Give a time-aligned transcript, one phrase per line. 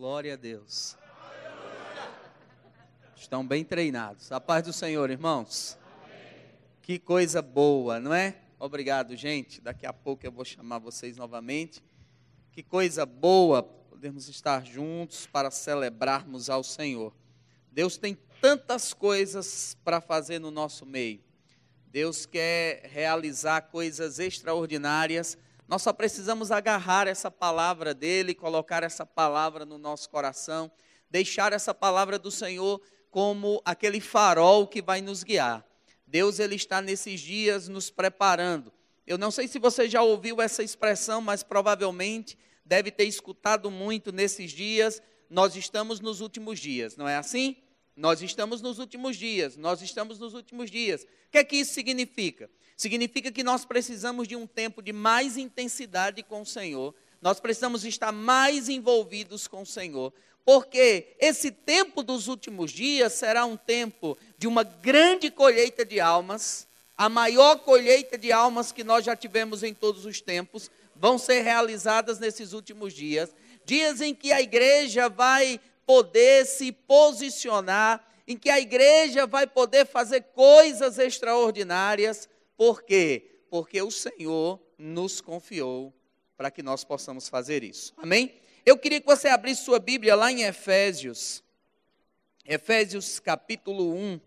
[0.00, 0.96] Glória a Deus.
[3.14, 4.32] Estão bem treinados.
[4.32, 5.76] A paz do Senhor, irmãos.
[6.80, 8.38] Que coisa boa, não é?
[8.58, 9.60] Obrigado, gente.
[9.60, 11.84] Daqui a pouco eu vou chamar vocês novamente.
[12.50, 17.14] Que coisa boa podermos estar juntos para celebrarmos ao Senhor.
[17.70, 21.22] Deus tem tantas coisas para fazer no nosso meio.
[21.88, 25.36] Deus quer realizar coisas extraordinárias.
[25.70, 30.68] Nós só precisamos agarrar essa palavra dele, colocar essa palavra no nosso coração,
[31.08, 35.64] deixar essa palavra do Senhor como aquele farol que vai nos guiar.
[36.04, 38.72] Deus ele está nesses dias nos preparando.
[39.06, 44.10] Eu não sei se você já ouviu essa expressão, mas provavelmente deve ter escutado muito
[44.10, 45.00] nesses dias.
[45.30, 47.56] Nós estamos nos últimos dias, não é assim?
[47.94, 51.04] Nós estamos nos últimos dias, nós estamos nos últimos dias.
[51.04, 52.50] O que é que isso significa?
[52.80, 57.84] Significa que nós precisamos de um tempo de mais intensidade com o Senhor, nós precisamos
[57.84, 60.10] estar mais envolvidos com o Senhor,
[60.46, 66.66] porque esse tempo dos últimos dias será um tempo de uma grande colheita de almas,
[66.96, 71.42] a maior colheita de almas que nós já tivemos em todos os tempos, vão ser
[71.42, 73.28] realizadas nesses últimos dias,
[73.62, 79.84] dias em que a igreja vai poder se posicionar, em que a igreja vai poder
[79.84, 82.26] fazer coisas extraordinárias,
[82.60, 83.40] por quê?
[83.48, 85.94] Porque o Senhor nos confiou
[86.36, 87.94] para que nós possamos fazer isso.
[87.96, 88.34] Amém?
[88.66, 91.42] Eu queria que você abrisse sua Bíblia lá em Efésios.
[92.44, 94.20] Efésios capítulo 1.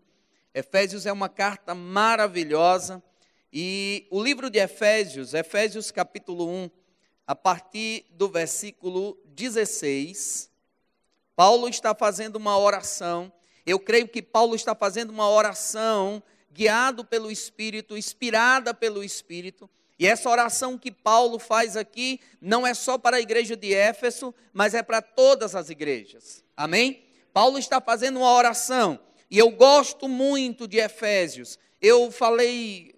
[0.51, 3.03] Efésios é uma carta maravilhosa.
[3.51, 6.71] E o livro de Efésios, Efésios capítulo 1,
[7.27, 10.49] a partir do versículo 16,
[11.35, 13.31] Paulo está fazendo uma oração.
[13.63, 16.23] Eu creio que Paulo está fazendo uma oração
[16.53, 19.69] guiado pelo Espírito, inspirada pelo Espírito.
[19.97, 24.33] E essa oração que Paulo faz aqui não é só para a igreja de Éfeso,
[24.51, 26.43] mas é para todas as igrejas.
[26.55, 27.03] Amém?
[27.33, 28.99] Paulo está fazendo uma oração.
[29.29, 31.57] E eu gosto muito de Efésios.
[31.81, 32.93] Eu falei,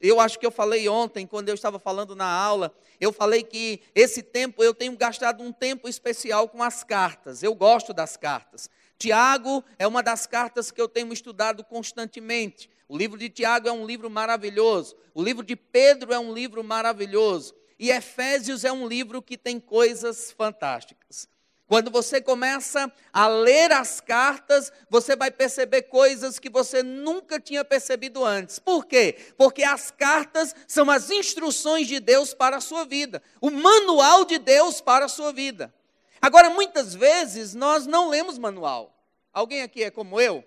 [0.00, 3.82] eu acho que eu falei ontem, quando eu estava falando na aula, eu falei que
[3.94, 7.42] esse tempo eu tenho gastado um tempo especial com as cartas.
[7.42, 8.70] Eu gosto das cartas.
[8.98, 12.70] Tiago é uma das cartas que eu tenho estudado constantemente.
[12.94, 14.94] O livro de Tiago é um livro maravilhoso.
[15.12, 17.52] O livro de Pedro é um livro maravilhoso.
[17.76, 21.28] E Efésios é um livro que tem coisas fantásticas.
[21.66, 27.64] Quando você começa a ler as cartas, você vai perceber coisas que você nunca tinha
[27.64, 28.60] percebido antes.
[28.60, 29.16] Por quê?
[29.36, 34.38] Porque as cartas são as instruções de Deus para a sua vida, o manual de
[34.38, 35.74] Deus para a sua vida.
[36.22, 38.96] Agora, muitas vezes nós não lemos manual.
[39.32, 40.44] Alguém aqui é como eu,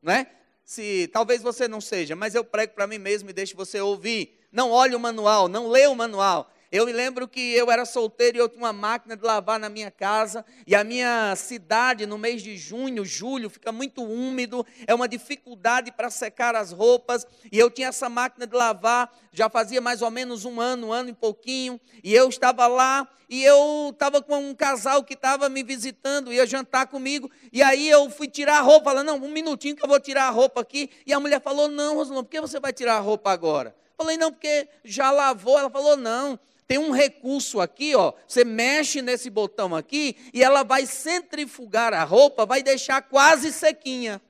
[0.00, 0.41] não é?
[0.72, 4.38] Se talvez você não seja, mas eu prego para mim mesmo e deixo você ouvir.
[4.50, 6.50] Não olhe o manual, não leia o manual.
[6.72, 9.68] Eu me lembro que eu era solteiro e eu tinha uma máquina de lavar na
[9.68, 14.94] minha casa, e a minha cidade, no mês de junho, julho, fica muito úmido, é
[14.94, 19.82] uma dificuldade para secar as roupas, e eu tinha essa máquina de lavar, já fazia
[19.82, 23.90] mais ou menos um ano, um ano e pouquinho, e eu estava lá, e eu
[23.92, 28.28] estava com um casal que estava me visitando, ia jantar comigo, e aí eu fui
[28.28, 31.12] tirar a roupa, falando, não, um minutinho que eu vou tirar a roupa aqui, e
[31.12, 33.76] a mulher falou, não, Rosalão, por que você vai tirar a roupa agora?
[33.94, 35.56] Falei, não, porque já lavou.
[35.56, 36.38] Ela falou, não,
[36.72, 38.14] tem um recurso aqui, ó.
[38.26, 44.22] Você mexe nesse botão aqui e ela vai centrifugar a roupa, vai deixar quase sequinha.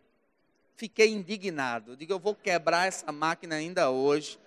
[0.75, 1.97] Fiquei indignado.
[1.97, 4.41] Digo, eu vou quebrar essa máquina ainda hoje.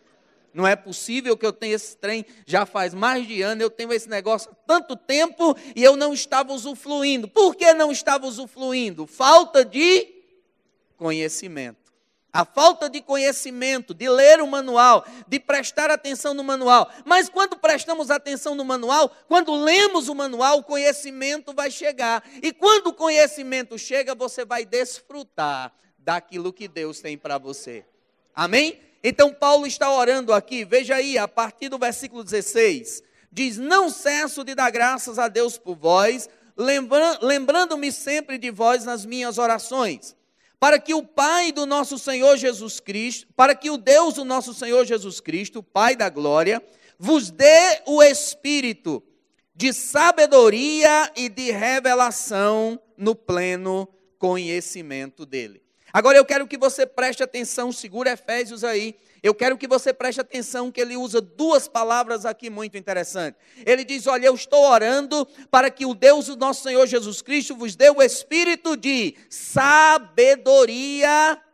[0.53, 3.93] Não é possível que eu tenha esse trem já faz mais de ano, eu tenho
[3.93, 7.29] esse negócio há tanto tempo e eu não estava usufruindo.
[7.29, 9.07] Por que não estava usufruindo?
[9.07, 10.21] Falta de
[10.97, 11.84] conhecimento.
[12.35, 16.91] A falta de conhecimento, de ler o manual, de prestar atenção no manual.
[17.05, 22.21] Mas quando prestamos atenção no manual, quando lemos o manual, o conhecimento vai chegar.
[22.43, 27.85] E quando o conhecimento chega, você vai desfrutar daquilo que Deus tem para você.
[28.35, 28.81] Amém?
[29.01, 34.43] Então Paulo está orando aqui, veja aí, a partir do versículo 16, diz: Não cesso
[34.43, 40.13] de dar graças a Deus por vós, lembrando-me sempre de vós nas minhas orações
[40.65, 44.51] para que o Pai do nosso Senhor Jesus Cristo, para que o Deus do nosso
[44.51, 46.59] Senhor Jesus Cristo, Pai da glória,
[46.97, 49.03] vos dê o espírito
[49.53, 55.61] de sabedoria e de revelação no pleno conhecimento dele.
[55.95, 60.19] Agora eu quero que você preste atenção, segura Efésios aí, eu quero que você preste
[60.19, 63.39] atenção que ele usa duas palavras aqui muito interessantes.
[63.65, 67.55] Ele diz: Olha, eu estou orando para que o Deus do nosso Senhor Jesus Cristo
[67.55, 70.61] vos dê o espírito de sabedoria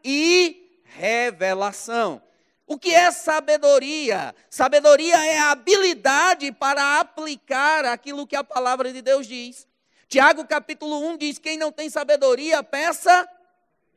[0.03, 2.19] e revelação.
[2.65, 4.33] O que é sabedoria?
[4.49, 9.67] Sabedoria é a habilidade para aplicar aquilo que a palavra de Deus diz.
[10.07, 13.29] Tiago capítulo 1 diz: quem não tem sabedoria, peça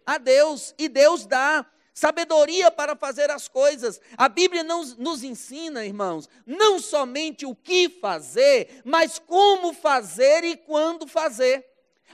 [0.06, 4.00] a Deus, e Deus dá sabedoria para fazer as coisas.
[4.18, 10.56] A Bíblia não, nos ensina, irmãos, não somente o que fazer, mas como fazer e
[10.56, 11.64] quando fazer.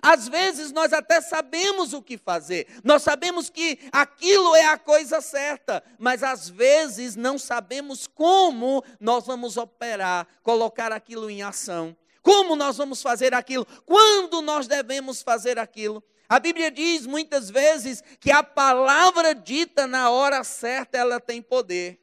[0.02, 5.20] Às vezes nós até sabemos o que fazer, nós sabemos que aquilo é a coisa
[5.20, 11.94] certa, mas às vezes não sabemos como nós vamos operar, colocar aquilo em ação.
[12.22, 13.66] Como nós vamos fazer aquilo?
[13.84, 16.02] Quando nós devemos fazer aquilo?
[16.30, 21.98] A Bíblia diz muitas vezes que a palavra dita na hora certa, ela tem poder.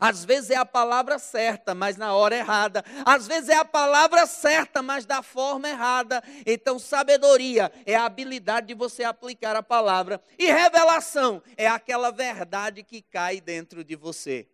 [0.00, 2.84] Às vezes é a palavra certa, mas na hora errada.
[3.04, 6.20] Às vezes é a palavra certa, mas da forma errada.
[6.44, 10.20] Então, sabedoria é a habilidade de você aplicar a palavra.
[10.36, 14.48] E revelação é aquela verdade que cai dentro de você.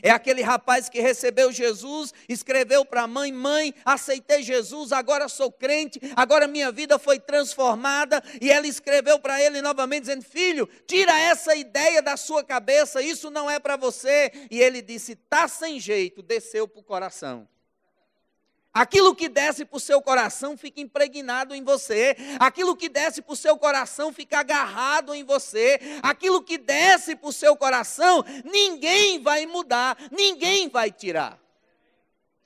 [0.00, 5.52] É aquele rapaz que recebeu Jesus, escreveu para a mãe: Mãe, aceitei Jesus, agora sou
[5.52, 8.22] crente, agora minha vida foi transformada.
[8.40, 13.30] E ela escreveu para ele novamente, dizendo: Filho, tira essa ideia da sua cabeça, isso
[13.30, 14.32] não é para você.
[14.50, 17.48] E ele disse: Está sem jeito, desceu para o coração.
[18.74, 22.16] Aquilo que desce para o seu coração fica impregnado em você.
[22.38, 25.78] Aquilo que desce para o seu coração fica agarrado em você.
[26.02, 31.38] Aquilo que desce para o seu coração, ninguém vai mudar, ninguém vai tirar.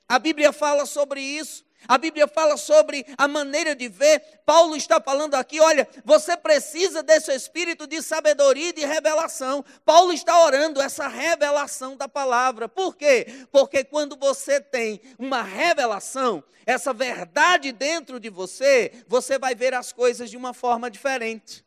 [0.09, 1.66] A Bíblia fala sobre isso.
[1.85, 4.41] A Bíblia fala sobre a maneira de ver.
[4.45, 9.63] Paulo está falando aqui, olha, você precisa desse espírito de sabedoria e de revelação.
[9.85, 12.67] Paulo está orando essa revelação da palavra.
[12.67, 13.45] Por quê?
[13.51, 19.91] Porque quando você tem uma revelação, essa verdade dentro de você, você vai ver as
[19.91, 21.65] coisas de uma forma diferente.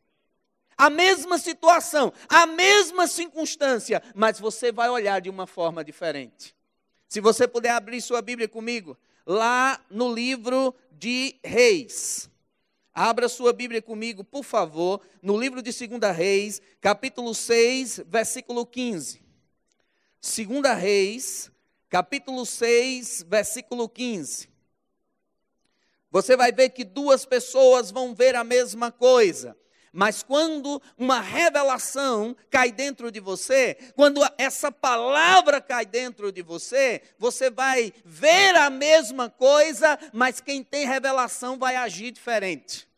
[0.76, 6.54] A mesma situação, a mesma circunstância, mas você vai olhar de uma forma diferente.
[7.06, 8.96] Se você puder abrir sua Bíblia comigo,
[9.30, 12.28] lá no livro de Reis.
[12.92, 19.22] Abra sua Bíblia comigo, por favor, no livro de 2 Reis, capítulo 6, versículo 15.
[20.20, 21.48] 2 Reis,
[21.88, 24.48] capítulo 6, versículo 15.
[26.10, 29.56] Você vai ver que duas pessoas vão ver a mesma coisa.
[29.92, 37.02] Mas quando uma revelação cai dentro de você, quando essa palavra cai dentro de você,
[37.18, 42.88] você vai ver a mesma coisa, mas quem tem revelação vai agir diferente.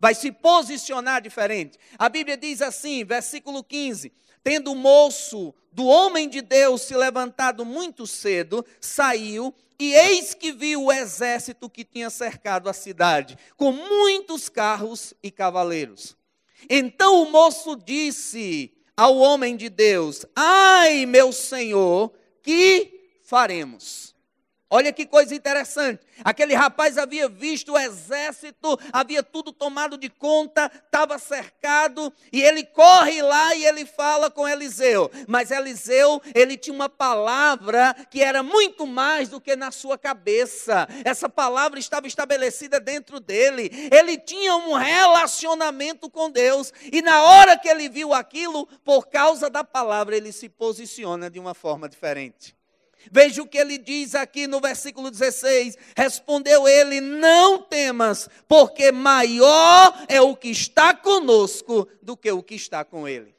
[0.00, 1.78] Vai se posicionar diferente.
[1.98, 4.10] A Bíblia diz assim, versículo 15:
[4.42, 10.50] Tendo o moço do homem de Deus se levantado muito cedo, saiu e eis que
[10.50, 16.16] viu o exército que tinha cercado a cidade, com muitos carros e cavaleiros.
[16.68, 22.12] Então o moço disse ao homem de Deus: Ai, meu senhor,
[22.42, 24.14] que faremos?
[24.70, 26.00] Olha que coisa interessante.
[26.22, 32.62] Aquele rapaz havia visto o exército, havia tudo tomado de conta, estava cercado, e ele
[32.62, 35.10] corre lá e ele fala com Eliseu.
[35.26, 40.86] Mas Eliseu, ele tinha uma palavra que era muito mais do que na sua cabeça.
[41.02, 43.70] Essa palavra estava estabelecida dentro dele.
[43.90, 49.48] Ele tinha um relacionamento com Deus, e na hora que ele viu aquilo, por causa
[49.48, 52.57] da palavra, ele se posiciona de uma forma diferente.
[53.10, 60.04] Veja o que ele diz aqui no versículo 16: Respondeu ele: Não temas, porque maior
[60.08, 63.34] é o que está conosco do que o que está com ele.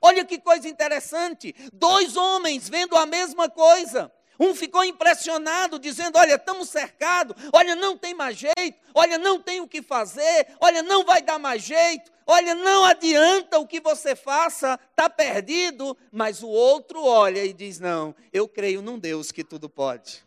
[0.00, 4.12] Olha que coisa interessante: dois homens vendo a mesma coisa.
[4.38, 9.60] Um ficou impressionado, dizendo: Olha, estamos cercados, olha, não tem mais jeito, olha, não tem
[9.60, 12.12] o que fazer, olha, não vai dar mais jeito.
[12.26, 15.94] Olha, não adianta o que você faça, está perdido.
[16.10, 20.24] Mas o outro olha e diz: Não, eu creio num Deus que tudo pode.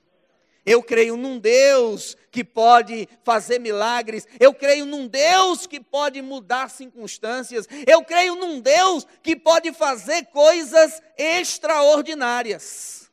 [0.68, 4.28] Eu creio num Deus que pode fazer milagres.
[4.38, 7.66] Eu creio num Deus que pode mudar circunstâncias.
[7.88, 13.07] Eu creio num Deus que pode fazer coisas extraordinárias.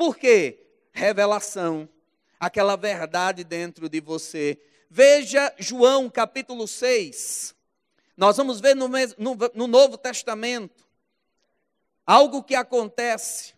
[0.00, 0.58] Por quê?
[0.92, 1.86] Revelação.
[2.40, 7.54] Aquela verdade dentro de você Veja João capítulo 6.
[8.16, 10.88] Nós vamos ver no, no, no Novo Testamento
[12.06, 13.52] algo que acontece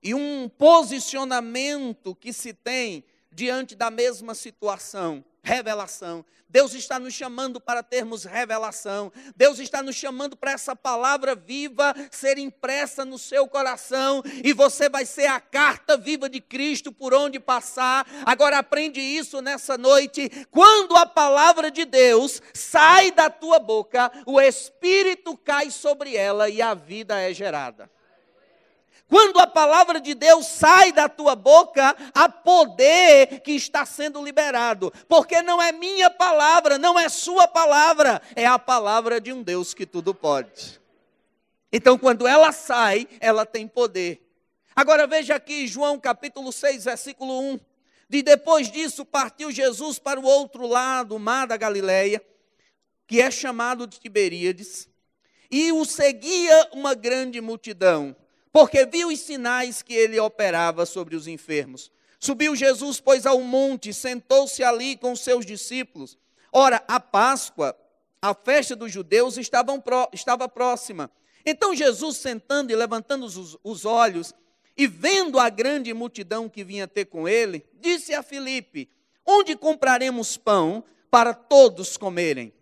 [0.00, 6.24] e um posicionamento que se tem diante da mesma situação revelação.
[6.48, 9.10] Deus está nos chamando para termos revelação.
[9.34, 14.88] Deus está nos chamando para essa palavra viva ser impressa no seu coração e você
[14.88, 18.06] vai ser a carta viva de Cristo por onde passar.
[18.26, 20.30] Agora aprende isso nessa noite.
[20.50, 26.60] Quando a palavra de Deus sai da tua boca, o espírito cai sobre ela e
[26.60, 27.90] a vida é gerada.
[29.12, 34.90] Quando a palavra de Deus sai da tua boca, há poder que está sendo liberado,
[35.06, 39.74] porque não é minha palavra, não é sua palavra, é a palavra de um Deus
[39.74, 40.80] que tudo pode.
[41.70, 44.26] Então, quando ela sai, ela tem poder.
[44.74, 47.60] Agora veja aqui, João capítulo 6, versículo 1.
[48.08, 52.24] De depois disso, partiu Jesus para o outro lado, o mar da Galileia,
[53.06, 54.88] que é chamado de Tiberíades,
[55.50, 58.16] e o seguia uma grande multidão
[58.52, 61.90] porque viu os sinais que ele operava sobre os enfermos.
[62.20, 66.16] Subiu Jesus, pois, ao monte, sentou-se ali com seus discípulos.
[66.52, 67.76] Ora, a Páscoa,
[68.20, 69.72] a festa dos judeus, estava,
[70.12, 71.10] estava próxima.
[71.44, 74.32] Então Jesus, sentando e levantando os, os olhos,
[74.76, 78.88] e vendo a grande multidão que vinha ter com ele, disse a Filipe:
[79.26, 82.52] Onde compraremos pão para todos comerem?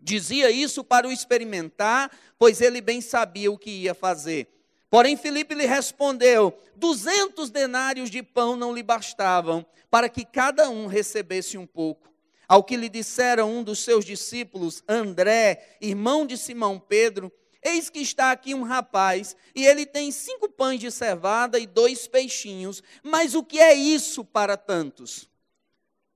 [0.00, 4.55] Dizia isso para o experimentar, pois ele bem sabia o que ia fazer.
[4.90, 10.86] Porém, Filipe lhe respondeu: duzentos denários de pão não lhe bastavam, para que cada um
[10.86, 12.12] recebesse um pouco.
[12.48, 17.32] Ao que lhe disseram um dos seus discípulos, André, irmão de Simão Pedro,
[17.66, 22.06] Eis que está aqui um rapaz, e ele tem cinco pães de cevada e dois
[22.06, 25.28] peixinhos, mas o que é isso para tantos?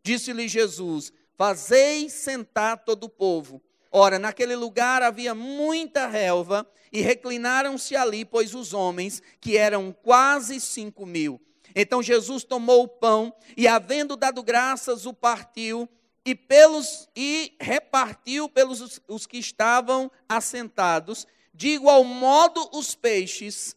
[0.05, 3.61] Disse-lhe Jesus: Fazei sentar todo o povo.
[3.91, 10.61] Ora, naquele lugar havia muita relva, e reclinaram-se ali, pois os homens, que eram quase
[10.61, 11.41] cinco mil.
[11.75, 15.89] Então Jesus tomou o pão e, havendo dado graças, o partiu
[16.25, 23.77] e, pelos, e repartiu pelos os, que estavam assentados, de igual modo os peixes,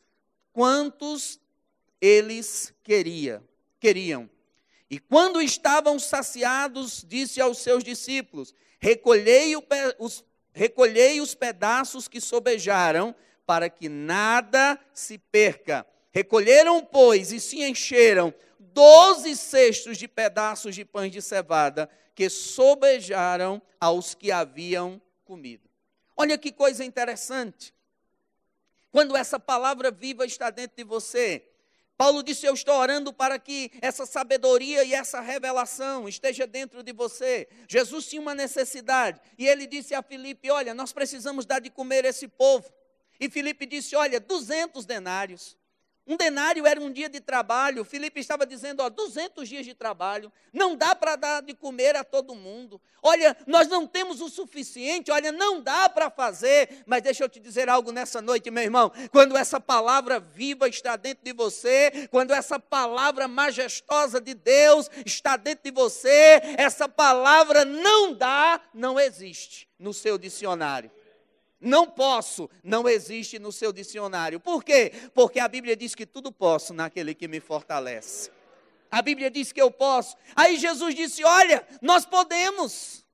[0.52, 1.40] quantos
[2.02, 3.44] eles queria,
[3.80, 4.30] queriam.
[4.90, 8.54] E quando estavam saciados, disse aos seus discípulos:
[8.84, 9.56] Recolhei
[9.98, 15.88] os, recolhei os pedaços que sobejaram, para que nada se perca.
[16.12, 23.62] Recolheram, pois, e se encheram doze cestos de pedaços de pães de cevada, que sobejaram
[23.80, 25.70] aos que haviam comido.
[26.18, 27.74] Olha que coisa interessante.
[28.92, 31.42] Quando essa palavra viva está dentro de você,
[32.04, 36.92] Paulo disse: Eu estou orando para que essa sabedoria e essa revelação esteja dentro de
[36.92, 37.48] você.
[37.66, 42.04] Jesus tinha uma necessidade e ele disse a Filipe: Olha, nós precisamos dar de comer
[42.04, 42.70] esse povo.
[43.18, 45.56] E Filipe disse: Olha, 200 denários.
[46.06, 47.86] Um denário era um dia de trabalho.
[47.86, 50.32] Filipe estava dizendo, ó, 200 dias de trabalho.
[50.52, 52.82] Não dá para dar de comer a todo mundo.
[53.02, 55.12] Olha, nós não temos o suficiente.
[55.12, 56.84] Olha, não dá para fazer.
[56.86, 58.92] Mas deixa eu te dizer algo nessa noite, meu irmão.
[59.12, 65.38] Quando essa palavra viva está dentro de você, quando essa palavra majestosa de Deus está
[65.38, 70.92] dentro de você, essa palavra não dá, não existe no seu dicionário.
[71.64, 74.38] Não posso, não existe no seu dicionário.
[74.38, 74.92] Por quê?
[75.14, 78.30] Porque a Bíblia diz que tudo posso naquele que me fortalece.
[78.92, 80.18] A Bíblia diz que eu posso.
[80.36, 83.06] Aí Jesus disse: Olha, nós podemos.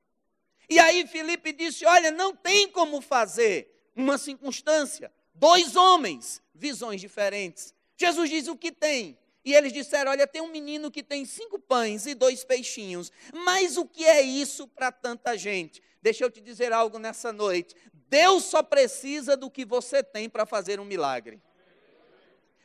[0.67, 3.75] E aí Felipe disse: Olha, não tem como fazer.
[3.95, 7.73] Uma circunstância, dois homens, visões diferentes.
[7.95, 9.17] Jesus diz: O que tem?
[9.45, 13.11] E eles disseram: Olha, tem um menino que tem cinco pães e dois peixinhos.
[13.31, 15.81] Mas o que é isso para tanta gente?
[16.01, 17.75] Deixa eu te dizer algo nessa noite.
[18.09, 21.41] Deus só precisa do que você tem para fazer um milagre.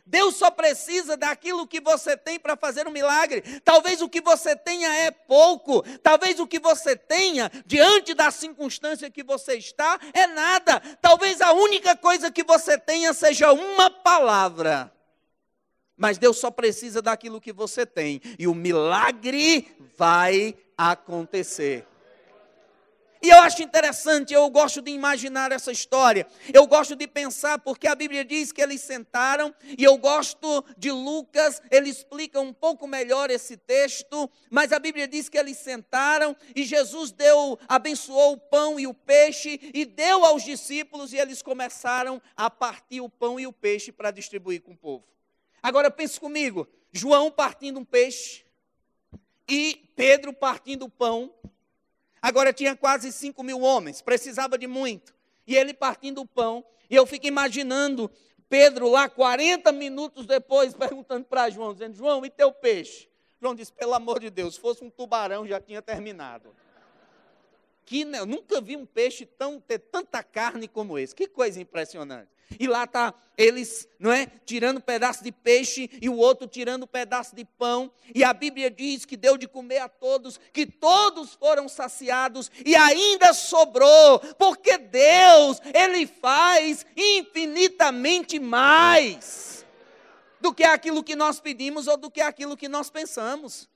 [0.07, 3.41] Deus só precisa daquilo que você tem para fazer um milagre.
[3.61, 9.11] Talvez o que você tenha é pouco, talvez o que você tenha diante da circunstância
[9.11, 10.81] que você está é nada.
[11.01, 14.93] Talvez a única coisa que você tenha seja uma palavra.
[15.97, 21.87] Mas Deus só precisa daquilo que você tem, e o milagre vai acontecer.
[23.25, 26.27] E eu acho interessante, eu gosto de imaginar essa história.
[26.53, 30.91] Eu gosto de pensar, porque a Bíblia diz que eles sentaram, e eu gosto de
[30.91, 36.37] Lucas, ele explica um pouco melhor esse texto, mas a Bíblia diz que eles sentaram
[36.55, 41.41] e Jesus deu, abençoou o pão e o peixe e deu aos discípulos e eles
[41.41, 45.09] começaram a partir o pão e o peixe para distribuir com o povo.
[45.63, 48.45] Agora pense comigo, João partindo um peixe
[49.49, 51.33] e Pedro partindo o pão
[52.25, 55.15] Agora tinha quase 5 mil homens, precisava de muito.
[55.47, 58.11] E ele partindo o pão, e eu fico imaginando
[58.49, 63.11] Pedro lá 40 minutos depois perguntando para João, dizendo: João, e teu peixe?
[63.43, 66.57] João disse: pelo amor de Deus, se fosse um tubarão já tinha terminado.
[67.85, 71.15] Que eu nunca vi um peixe tão ter tanta carne como esse.
[71.15, 72.31] Que coisa impressionante.
[72.59, 76.85] E lá está eles, não é, tirando um pedaço de peixe e o outro tirando
[76.85, 77.91] um pedaço de pão.
[78.15, 82.77] E a Bíblia diz que deu de comer a todos, que todos foram saciados e
[82.77, 89.65] ainda sobrou, porque Deus, ele faz infinitamente mais.
[90.41, 93.67] do que aquilo que nós pedimos ou do que aquilo que nós pensamos.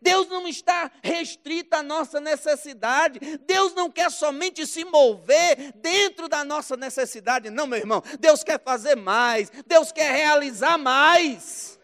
[0.00, 3.18] Deus não está restrito à nossa necessidade.
[3.46, 7.50] Deus não quer somente se mover dentro da nossa necessidade.
[7.50, 8.02] Não, meu irmão.
[8.18, 9.50] Deus quer fazer mais.
[9.66, 11.78] Deus quer realizar mais.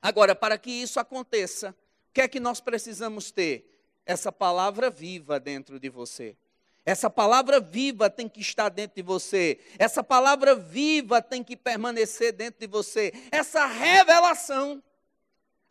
[0.00, 1.70] Agora, para que isso aconteça,
[2.10, 3.70] o que é que nós precisamos ter?
[4.06, 6.36] Essa palavra viva dentro de você.
[6.84, 9.58] Essa palavra viva tem que estar dentro de você.
[9.78, 13.12] Essa palavra viva tem que permanecer dentro de você.
[13.32, 14.82] Essa revelação.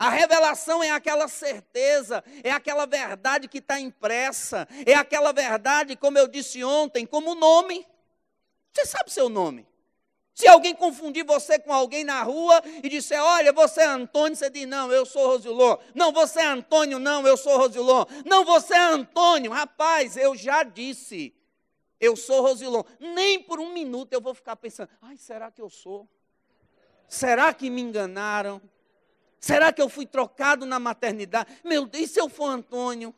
[0.04, 6.18] A revelação é aquela certeza, é aquela verdade que está impressa, é aquela verdade, como
[6.18, 7.88] eu disse ontem, como nome.
[8.74, 9.66] Você sabe seu nome.
[10.34, 14.50] Se alguém confundir você com alguém na rua e disser, olha, você é Antônio, você
[14.50, 15.78] diz, não, eu sou Rosilon.
[15.96, 18.04] Não, você é Antônio, não, eu sou Rosilon.
[18.26, 19.54] Não, você é Antônio.
[19.54, 21.34] Rapaz, eu já disse,
[21.98, 22.84] eu sou Rosilon.
[23.00, 26.06] Nem por um minuto eu vou ficar pensando, ai, será que eu sou?
[27.08, 28.62] Será que me enganaram?
[29.44, 31.54] Será que eu fui trocado na maternidade?
[31.66, 33.14] Meu Deus, e se eu for Antônio?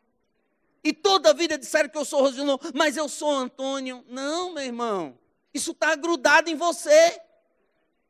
[0.84, 4.04] E toda a vida disseram que eu sou Rosilon, mas eu sou Antônio.
[4.10, 5.16] Não, meu irmão.
[5.54, 7.22] Isso está grudado em você.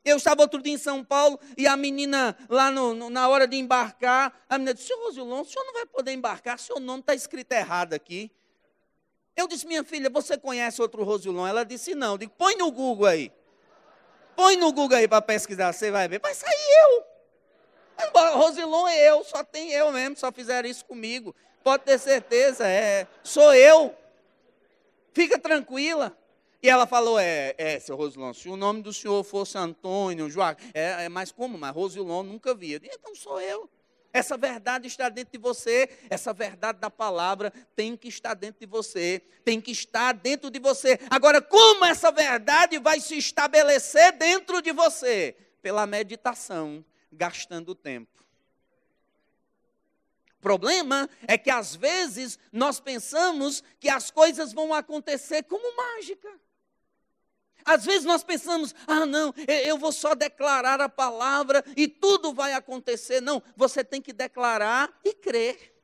[0.05, 3.45] Eu estava outro dia em São Paulo e a menina, lá no, no, na hora
[3.45, 7.01] de embarcar, a menina disse: Senhor Rosilon, o senhor não vai poder embarcar, seu nome
[7.01, 8.31] está escrito errado aqui.
[9.35, 11.45] Eu disse: Minha filha, você conhece outro Rosilon?
[11.45, 12.13] Ela disse: Não.
[12.13, 13.29] Eu digo: Põe no Google aí.
[14.37, 16.21] Põe no Google aí para pesquisar, você vai ver.
[16.21, 16.55] Vai sair
[16.93, 17.14] eu.
[18.33, 21.35] Rosilon é eu, só tem eu mesmo, só fizeram isso comigo.
[21.63, 23.95] Pode ter certeza, é, sou eu.
[25.13, 26.15] Fica tranquila.
[26.61, 30.71] E ela falou: É, é seu Rosilon, se o nome do senhor fosse Antônio, Joaquim,
[30.73, 32.81] é, é mais comum, mas Rosilon nunca via.
[32.83, 33.69] Então sou eu.
[34.15, 38.65] Essa verdade está dentro de você, essa verdade da palavra tem que estar dentro de
[38.65, 40.97] você, tem que estar dentro de você.
[41.09, 45.35] Agora, como essa verdade vai se estabelecer dentro de você?
[45.61, 46.83] Pela meditação,
[47.15, 48.23] gastando tempo.
[50.37, 56.29] O problema é que às vezes nós pensamos que as coisas vão acontecer como mágica.
[57.65, 62.53] Às vezes nós pensamos, ah, não, eu vou só declarar a palavra e tudo vai
[62.53, 63.21] acontecer.
[63.21, 65.74] Não, você tem que declarar e crer.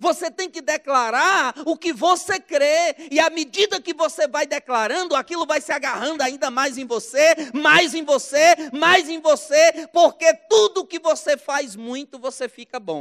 [0.00, 5.16] Você tem que declarar o que você crê, e à medida que você vai declarando,
[5.16, 10.32] aquilo vai se agarrando ainda mais em você, mais em você, mais em você, porque
[10.48, 13.00] tudo que você faz muito, você fica bom.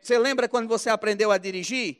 [0.00, 1.98] Você lembra quando você aprendeu a dirigir?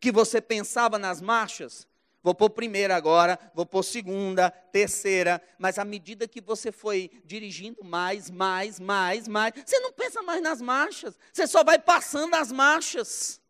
[0.00, 1.86] Que você pensava nas marchas?
[2.22, 7.82] Vou pôr primeira agora, vou pôr segunda, terceira, mas à medida que você foi dirigindo
[7.82, 12.52] mais, mais, mais, mais, você não pensa mais nas marchas, você só vai passando as
[12.52, 13.42] marchas.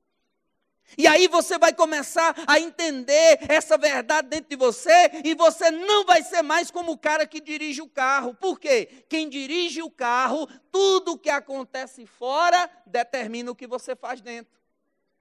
[0.96, 6.04] E aí você vai começar a entender essa verdade dentro de você e você não
[6.04, 8.34] vai ser mais como o cara que dirige o carro.
[8.34, 9.04] Por quê?
[9.08, 14.61] Quem dirige o carro, tudo o que acontece fora determina o que você faz dentro.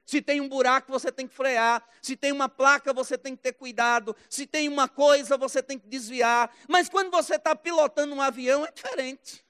[0.06, 1.84] Se tem um buraco, você tem que frear.
[2.02, 4.16] Se tem uma placa, você tem que ter cuidado.
[4.30, 6.54] Se tem uma coisa, você tem que desviar.
[6.68, 9.46] Mas quando você está pilotando um avião, é diferente.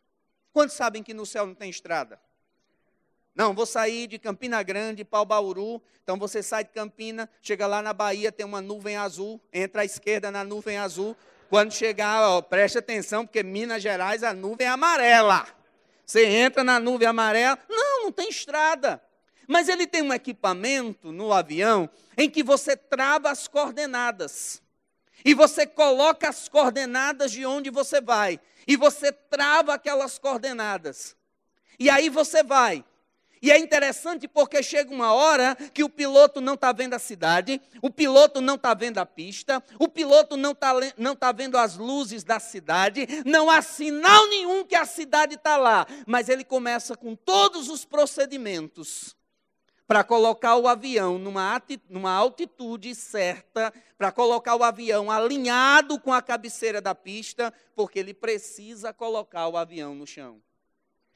[0.54, 2.20] Quantos sabem que no céu não tem estrada?
[3.34, 5.82] Não, vou sair de Campina Grande o Bauru.
[6.04, 9.86] Então você sai de Campina, chega lá na Bahia, tem uma nuvem azul, entra à
[9.86, 11.16] esquerda na nuvem azul.
[11.50, 15.48] Quando chegar, ó, preste atenção, porque Minas Gerais a nuvem é amarela.
[16.06, 19.02] Você entra na nuvem amarela, não, não tem estrada.
[19.52, 24.62] Mas ele tem um equipamento no avião em que você trava as coordenadas.
[25.26, 28.40] E você coloca as coordenadas de onde você vai.
[28.66, 31.18] E você trava aquelas coordenadas.
[31.78, 32.86] E aí você vai.
[33.42, 37.62] E é interessante porque chega uma hora que o piloto não está vendo a cidade,
[37.82, 41.76] o piloto não está vendo a pista, o piloto não está não tá vendo as
[41.76, 45.86] luzes da cidade, não há sinal nenhum que a cidade está lá.
[46.08, 49.20] Mas ele começa com todos os procedimentos
[49.92, 56.22] para colocar o avião numa, numa altitude certa, para colocar o avião alinhado com a
[56.22, 60.42] cabeceira da pista, porque ele precisa colocar o avião no chão.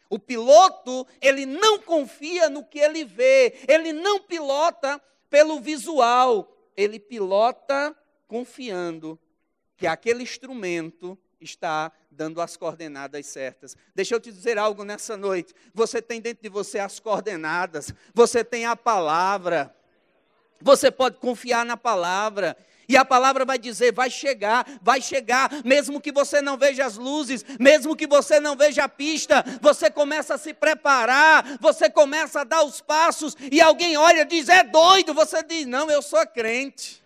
[0.10, 7.00] O piloto, ele não confia no que ele vê, ele não pilota pelo visual, ele
[7.00, 7.96] pilota
[8.28, 9.18] confiando
[9.78, 13.77] que aquele instrumento está dando as coordenadas certas.
[13.93, 15.53] Deixa eu te dizer algo nessa noite.
[15.73, 19.73] Você tem dentro de você as coordenadas, você tem a palavra.
[20.62, 22.58] Você pode confiar na palavra.
[22.88, 26.97] E a palavra vai dizer: vai chegar, vai chegar, mesmo que você não veja as
[26.97, 32.41] luzes, mesmo que você não veja a pista, você começa a se preparar, você começa
[32.41, 35.13] a dar os passos, e alguém olha e diz: é doido.
[35.13, 37.05] Você diz: não, eu sou crente.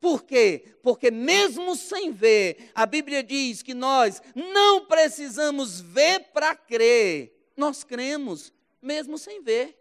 [0.00, 0.76] Por quê?
[0.82, 7.50] Porque mesmo sem ver, a Bíblia diz que nós não precisamos ver para crer.
[7.56, 9.76] Nós cremos, mesmo sem ver.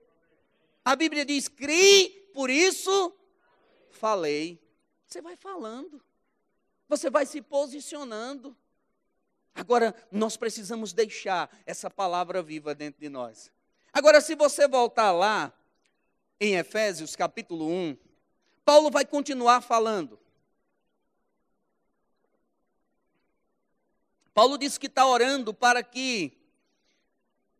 [0.84, 3.14] A Bíblia diz: crie, por isso
[3.92, 4.62] falei.
[5.06, 6.02] Você vai falando,
[6.88, 8.56] você vai se posicionando.
[9.54, 13.52] Agora, nós precisamos deixar essa palavra viva dentro de nós.
[13.94, 15.54] Agora, se você voltar lá,
[16.40, 17.98] em Efésios capítulo 1,
[18.66, 20.20] Paulo vai continuar falando.
[24.34, 26.34] Paulo diz que está orando para que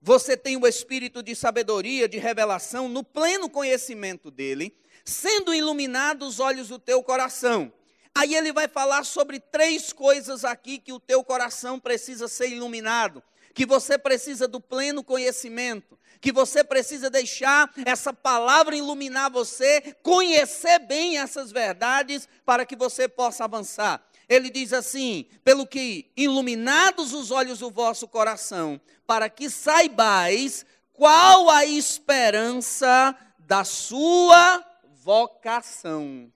[0.02, 6.40] você tenha o espírito de sabedoria, de revelação, no pleno conhecimento dele, sendo iluminados os
[6.40, 7.72] olhos do teu coração.
[8.14, 13.22] Aí ele vai falar sobre três coisas aqui que o teu coração precisa ser iluminado,
[13.56, 20.80] que você precisa do pleno conhecimento, que você precisa deixar essa palavra iluminar você, conhecer
[20.80, 24.06] bem essas verdades para que você possa avançar.
[24.28, 31.50] Ele diz assim: pelo que iluminados os olhos do vosso coração, para que saibais qual
[31.50, 36.30] a esperança da sua vocação.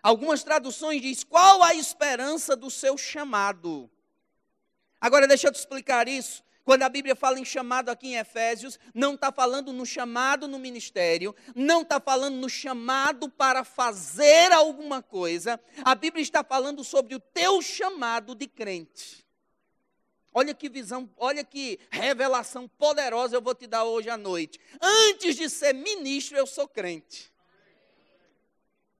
[0.00, 3.90] Algumas traduções diz qual a esperança do seu chamado.
[5.00, 6.44] Agora deixa eu te explicar isso.
[6.66, 10.58] Quando a Bíblia fala em chamado aqui em Efésios, não está falando no chamado no
[10.58, 15.60] ministério, não está falando no chamado para fazer alguma coisa.
[15.84, 19.24] A Bíblia está falando sobre o teu chamado de crente.
[20.34, 24.60] Olha que visão, olha que revelação poderosa eu vou te dar hoje à noite.
[24.82, 27.32] Antes de ser ministro, eu sou crente.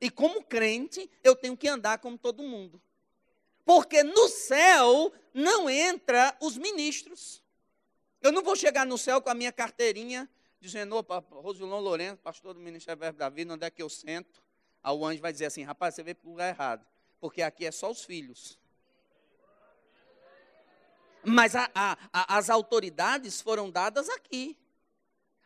[0.00, 2.80] E como crente, eu tenho que andar como todo mundo.
[3.64, 7.42] Porque no céu não entra os ministros.
[8.22, 10.26] Eu não vou chegar no céu com a minha carteirinha,
[10.58, 14.42] dizendo, opa, Rosilon Lourenço, pastor do Ministério Verbo da Vida, onde é que eu sento?
[14.82, 16.86] Aí o anjo vai dizer assim, rapaz, você veio para o lugar errado,
[17.20, 18.58] porque aqui é só os filhos.
[21.22, 24.56] Mas a, a, a, as autoridades foram dadas aqui.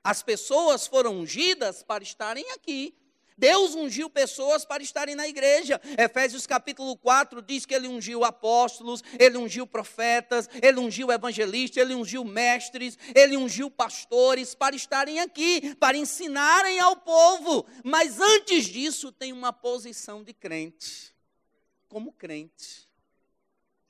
[0.04, 2.96] As pessoas foram ungidas para estarem aqui.
[3.40, 5.80] Deus ungiu pessoas para estarem na igreja.
[5.98, 11.94] Efésios capítulo 4 diz que ele ungiu apóstolos, ele ungiu profetas, ele ungiu evangelistas, ele
[11.94, 17.66] ungiu mestres, ele ungiu pastores para estarem aqui, para ensinarem ao povo.
[17.82, 21.14] Mas antes disso, tem uma posição de crente,
[21.88, 22.86] como crente.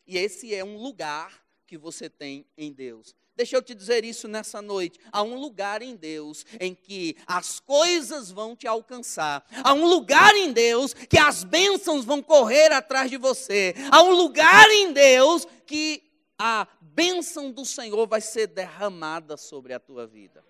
[0.07, 3.17] E esse é um lugar que você tem em Deus.
[3.41, 5.01] Deixa eu te dizer isso nessa noite.
[5.11, 9.43] Há um lugar em Deus em que as coisas vão te alcançar.
[9.65, 13.75] Há um lugar em Deus que as bênçãos vão correr atrás de você.
[13.91, 16.03] Há um lugar em Deus que
[16.39, 20.45] a bênção do Senhor vai ser derramada sobre a tua vida.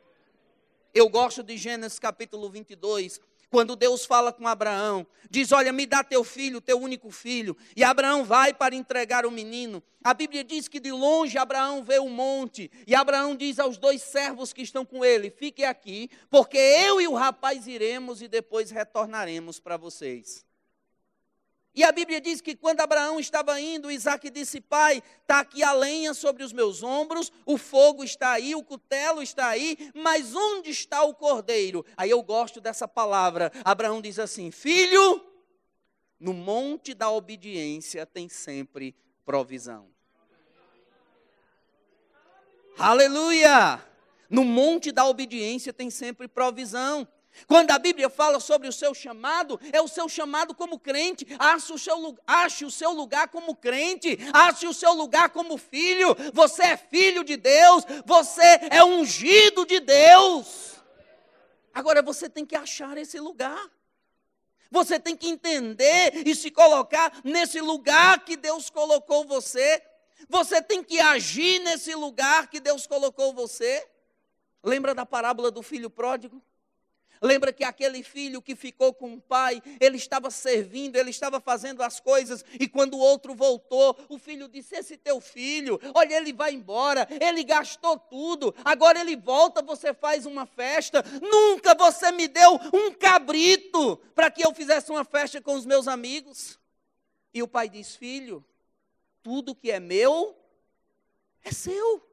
[0.93, 3.21] Eu gosto de Gênesis capítulo 22,
[3.51, 7.57] quando Deus fala com Abraão, diz: Olha, me dá teu filho, teu único filho.
[7.77, 9.83] E Abraão vai para entregar o menino.
[10.03, 12.71] A Bíblia diz que de longe Abraão vê o um monte.
[12.87, 17.09] E Abraão diz aos dois servos que estão com ele: Fiquem aqui, porque eu e
[17.09, 20.49] o rapaz iremos e depois retornaremos para vocês.
[21.81, 25.73] E a Bíblia diz que quando Abraão estava indo, Isaac disse: Pai, está aqui a
[25.73, 30.69] lenha sobre os meus ombros, o fogo está aí, o cutelo está aí, mas onde
[30.69, 31.83] está o cordeiro?
[31.97, 33.51] Aí eu gosto dessa palavra.
[33.65, 35.25] Abraão diz assim: Filho,
[36.21, 39.89] no monte da obediência tem sempre provisão.
[42.77, 43.83] Aleluia!
[44.29, 47.09] No monte da obediência tem sempre provisão.
[47.47, 51.27] Quando a Bíblia fala sobre o seu chamado, é o seu chamado como crente.
[51.39, 56.17] Ache o seu, ache o seu lugar como crente, ache o seu lugar como filho.
[56.33, 60.77] Você é filho de Deus, você é ungido de Deus.
[61.73, 63.71] Agora você tem que achar esse lugar.
[64.71, 69.83] Você tem que entender e se colocar nesse lugar que Deus colocou você.
[70.29, 73.85] Você tem que agir nesse lugar que Deus colocou você.
[74.63, 76.41] Lembra da parábola do filho pródigo?
[77.23, 81.83] Lembra que aquele filho que ficou com o pai, ele estava servindo, ele estava fazendo
[81.83, 86.33] as coisas, e quando o outro voltou, o filho disse: Esse teu filho, olha, ele
[86.33, 91.05] vai embora, ele gastou tudo, agora ele volta, você faz uma festa.
[91.21, 95.87] Nunca você me deu um cabrito para que eu fizesse uma festa com os meus
[95.87, 96.59] amigos.
[97.35, 98.43] E o pai diz: Filho,
[99.23, 100.35] tudo que é meu
[101.45, 102.10] é seu.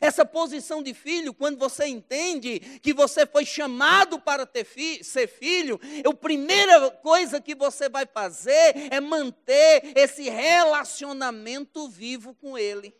[0.00, 5.26] Essa posição de filho, quando você entende que você foi chamado para ter fi ser
[5.26, 12.94] filho, a primeira coisa que você vai fazer é manter esse relacionamento vivo com Ele.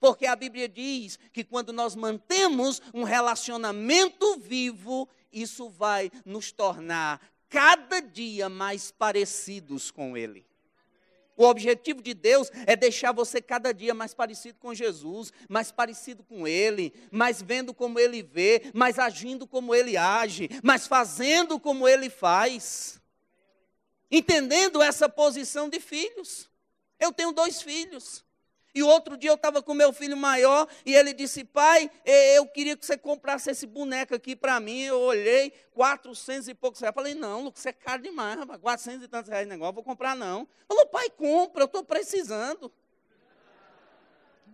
[0.00, 7.20] Porque a Bíblia diz que quando nós mantemos um relacionamento vivo, isso vai nos tornar
[7.48, 10.44] cada dia mais parecidos com Ele.
[11.36, 16.22] O objetivo de Deus é deixar você cada dia mais parecido com Jesus, mais parecido
[16.22, 21.88] com Ele, mais vendo como Ele vê, mais agindo como Ele age, mais fazendo como
[21.88, 23.00] Ele faz.
[24.10, 26.50] Entendendo essa posição de filhos.
[27.00, 28.24] Eu tenho dois filhos.
[28.74, 32.76] E outro dia eu estava com meu filho maior e ele disse: Pai, eu queria
[32.76, 34.82] que você comprasse esse boneco aqui para mim.
[34.82, 36.90] Eu olhei, 400 e poucos reais.
[36.90, 38.58] Eu falei: Não, Lucas, isso é caro demais, rapaz.
[38.60, 40.48] 400 e tantos reais negócio, vou comprar não.
[40.66, 42.72] Falou: Pai, compra, eu estou precisando.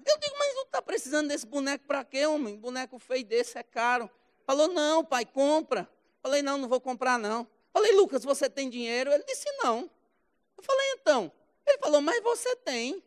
[0.04, 2.56] Eu digo: Mas não está precisando desse boneco para quê, homem?
[2.56, 4.10] Boneco feio desse é caro.
[4.44, 5.88] Falou: Não, pai, compra.
[6.20, 7.46] Falei: Não, não vou comprar não.
[7.72, 9.12] Falei: Lucas, você tem dinheiro?
[9.12, 9.88] Ele disse: Não.
[10.56, 11.30] Eu falei: Então.
[11.64, 13.00] Ele falou: Mas você tem.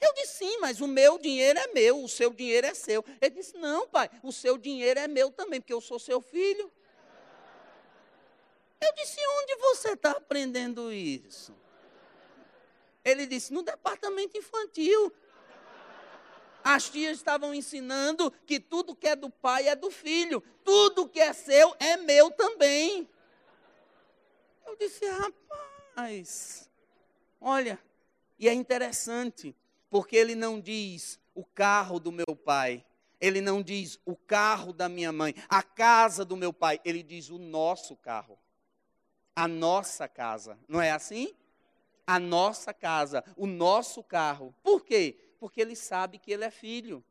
[0.00, 3.04] Eu disse, sim, mas o meu dinheiro é meu, o seu dinheiro é seu.
[3.20, 6.70] Ele disse, não, pai, o seu dinheiro é meu também, porque eu sou seu filho.
[8.80, 11.52] Eu disse, onde você está aprendendo isso?
[13.04, 15.12] Ele disse, no departamento infantil.
[16.62, 21.18] As tias estavam ensinando que tudo que é do pai é do filho, tudo que
[21.18, 23.08] é seu é meu também.
[24.66, 26.70] Eu disse, rapaz,
[27.40, 27.80] olha,
[28.38, 29.56] e é interessante,
[29.90, 32.84] porque ele não diz o carro do meu pai,
[33.20, 37.30] ele não diz o carro da minha mãe, a casa do meu pai, ele diz
[37.30, 38.38] o nosso carro,
[39.34, 40.58] a nossa casa.
[40.68, 41.34] Não é assim?
[42.06, 44.54] A nossa casa, o nosso carro.
[44.62, 45.16] Por quê?
[45.38, 47.04] Porque ele sabe que ele é filho.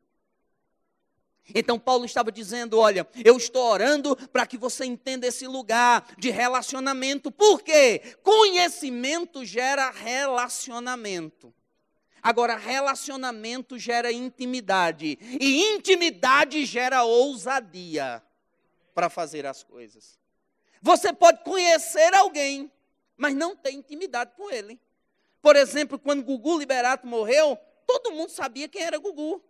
[1.53, 6.29] Então Paulo estava dizendo: Olha, eu estou orando para que você entenda esse lugar de
[6.29, 7.31] relacionamento.
[7.31, 8.17] Por quê?
[8.21, 11.53] Conhecimento gera relacionamento.
[12.21, 15.17] Agora, relacionamento gera intimidade.
[15.39, 18.23] E intimidade gera ousadia
[18.93, 20.19] para fazer as coisas.
[20.81, 22.71] Você pode conhecer alguém,
[23.15, 24.79] mas não ter intimidade com ele.
[25.41, 29.41] Por exemplo, quando Gugu Liberato morreu, todo mundo sabia quem era Gugu.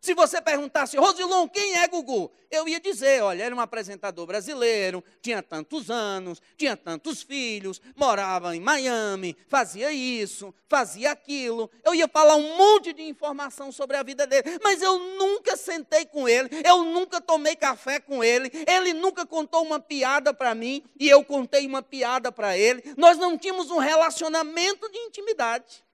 [0.00, 2.30] Se você perguntasse, Rosilon, quem é Gugu?
[2.50, 8.54] Eu ia dizer, olha, era um apresentador brasileiro, tinha tantos anos, tinha tantos filhos, morava
[8.54, 11.68] em Miami, fazia isso, fazia aquilo.
[11.84, 16.06] Eu ia falar um monte de informação sobre a vida dele, mas eu nunca sentei
[16.06, 20.82] com ele, eu nunca tomei café com ele, ele nunca contou uma piada para mim
[20.98, 22.82] e eu contei uma piada para ele.
[22.96, 25.87] Nós não tínhamos um relacionamento de intimidade.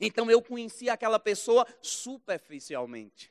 [0.00, 3.30] Então eu conheci aquela pessoa superficialmente.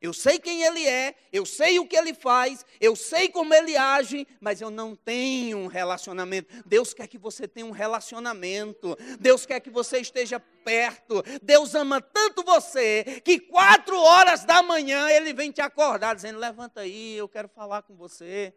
[0.00, 3.76] Eu sei quem ele é, eu sei o que ele faz, eu sei como ele
[3.76, 6.48] age, mas eu não tenho um relacionamento.
[6.64, 8.96] Deus quer que você tenha um relacionamento.
[9.18, 11.22] Deus quer que você esteja perto.
[11.42, 16.80] Deus ama tanto você que quatro horas da manhã ele vem te acordar dizendo: levanta
[16.80, 18.54] aí, eu quero falar com você.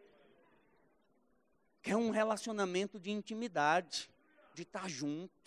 [1.82, 4.10] Quer um relacionamento de intimidade,
[4.54, 5.43] de estar junto.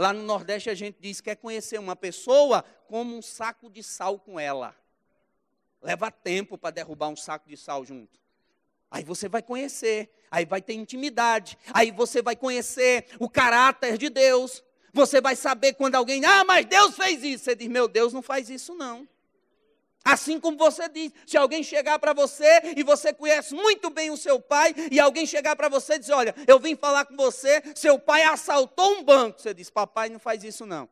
[0.00, 3.82] Lá no Nordeste a gente diz que quer conhecer uma pessoa como um saco de
[3.82, 4.74] sal com ela.
[5.82, 8.18] Leva tempo para derrubar um saco de sal junto.
[8.90, 14.08] Aí você vai conhecer, aí vai ter intimidade, aí você vai conhecer o caráter de
[14.08, 14.64] Deus.
[14.90, 17.44] Você vai saber quando alguém, ah, mas Deus fez isso.
[17.44, 19.06] Você diz, meu Deus não faz isso não.
[20.04, 24.16] Assim como você diz, se alguém chegar para você e você conhece muito bem o
[24.16, 27.62] seu pai, e alguém chegar para você e dizer: Olha, eu vim falar com você,
[27.74, 29.40] seu pai assaltou um banco.
[29.40, 30.88] Você diz: Papai, não faz isso não.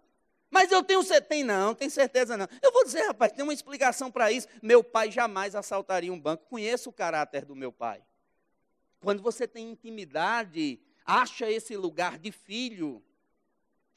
[0.50, 2.48] Mas eu tenho certeza, tem não, tem certeza não.
[2.62, 4.48] Eu vou dizer, rapaz, tem uma explicação para isso.
[4.62, 6.46] Meu pai jamais assaltaria um banco.
[6.46, 8.02] Conheço o caráter do meu pai.
[9.00, 13.02] Quando você tem intimidade, acha esse lugar de filho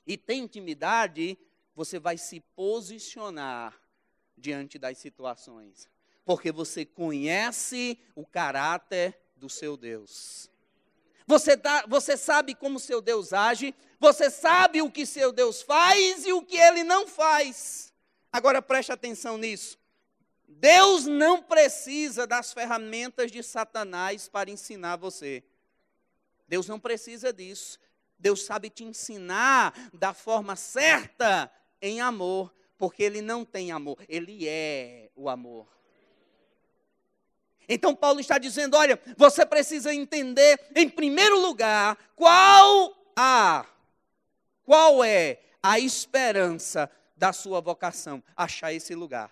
[0.05, 1.37] e tem intimidade,
[1.73, 3.80] você vai se posicionar
[4.41, 5.87] diante das situações,
[6.25, 10.49] porque você conhece o caráter do seu Deus.
[11.27, 16.25] Você, tá, você sabe como seu Deus age, você sabe o que seu Deus faz
[16.25, 17.93] e o que ele não faz.
[18.31, 19.79] Agora preste atenção nisso.
[20.47, 25.43] Deus não precisa das ferramentas de Satanás para ensinar você.
[26.47, 27.79] Deus não precisa disso.
[28.19, 31.51] Deus sabe te ensinar da forma certa
[31.81, 35.67] em amor porque ele não tem amor, ele é o amor.
[37.69, 43.67] Então Paulo está dizendo: olha, você precisa entender, em primeiro lugar, qual a
[44.63, 49.31] qual é a esperança da sua vocação, achar esse lugar.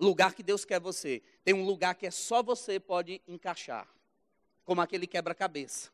[0.00, 1.22] Lugar que Deus quer você.
[1.44, 3.86] Tem um lugar que é só você pode encaixar,
[4.64, 5.92] como aquele quebra-cabeça.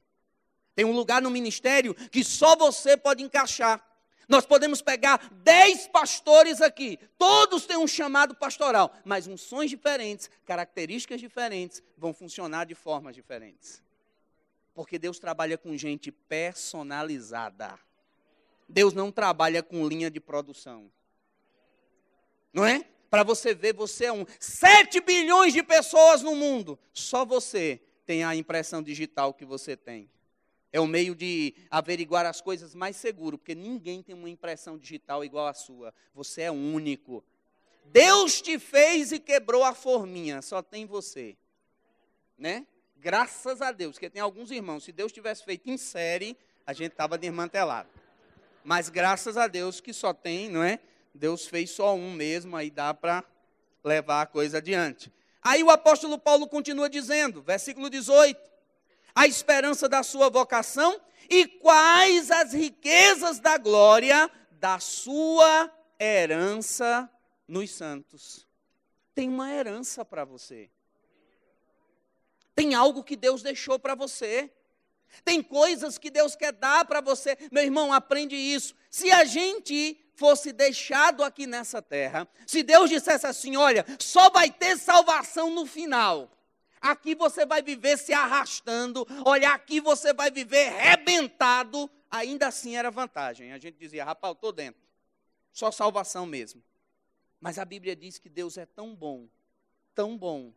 [0.75, 3.90] Tem um lugar no ministério que só você pode encaixar.
[4.31, 11.21] Nós podemos pegar dez pastores aqui, todos têm um chamado pastoral, mas unções diferentes, características
[11.21, 13.83] diferentes, vão funcionar de formas diferentes.
[14.73, 17.77] Porque Deus trabalha com gente personalizada.
[18.69, 20.89] Deus não trabalha com linha de produção.
[22.53, 22.85] Não é?
[23.11, 24.25] Para você ver, você é um.
[24.39, 26.79] 7 bilhões de pessoas no mundo.
[26.93, 30.09] Só você tem a impressão digital que você tem.
[30.73, 35.25] É o meio de averiguar as coisas mais seguro, porque ninguém tem uma impressão digital
[35.25, 35.93] igual a sua.
[36.15, 37.25] Você é único.
[37.87, 41.37] Deus te fez e quebrou a forminha, só tem você.
[42.39, 42.67] Né?
[42.97, 46.93] Graças a Deus, porque tem alguns irmãos, se Deus tivesse feito em série, a gente
[46.93, 47.89] estava desmantelado.
[48.63, 50.79] Mas graças a Deus que só tem, não é?
[51.15, 53.25] Deus fez só um mesmo, aí dá para
[53.83, 55.11] levar a coisa adiante.
[55.43, 58.39] Aí o apóstolo Paulo continua dizendo, versículo 18:
[59.15, 67.09] a esperança da sua vocação e quais as riquezas da glória da sua herança
[67.47, 68.47] nos santos.
[69.15, 70.71] Tem uma herança para você.
[72.55, 74.53] Tem algo que Deus deixou para você.
[75.25, 77.37] Tem coisas que Deus quer dar para você.
[77.51, 78.75] Meu irmão, aprende isso.
[78.91, 84.51] Se a gente fosse deixado aqui nessa terra, se Deus dissesse assim: olha, só vai
[84.51, 86.31] ter salvação no final.
[86.81, 91.91] Aqui você vai viver se arrastando, olha, aqui você vai viver rebentado.
[92.11, 93.53] Ainda assim era vantagem.
[93.53, 94.81] A gente dizia, rapaz, estou dentro.
[95.53, 96.63] Só salvação mesmo.
[97.41, 99.29] Mas a Bíblia diz que Deus é tão bom,
[99.95, 100.53] tão bom,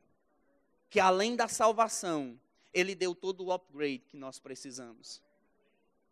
[0.89, 2.39] que além da salvação,
[2.73, 5.21] Ele deu todo o upgrade que nós precisamos.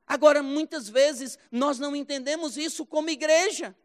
[0.06, 3.76] Agora, muitas vezes, nós não entendemos isso como igreja.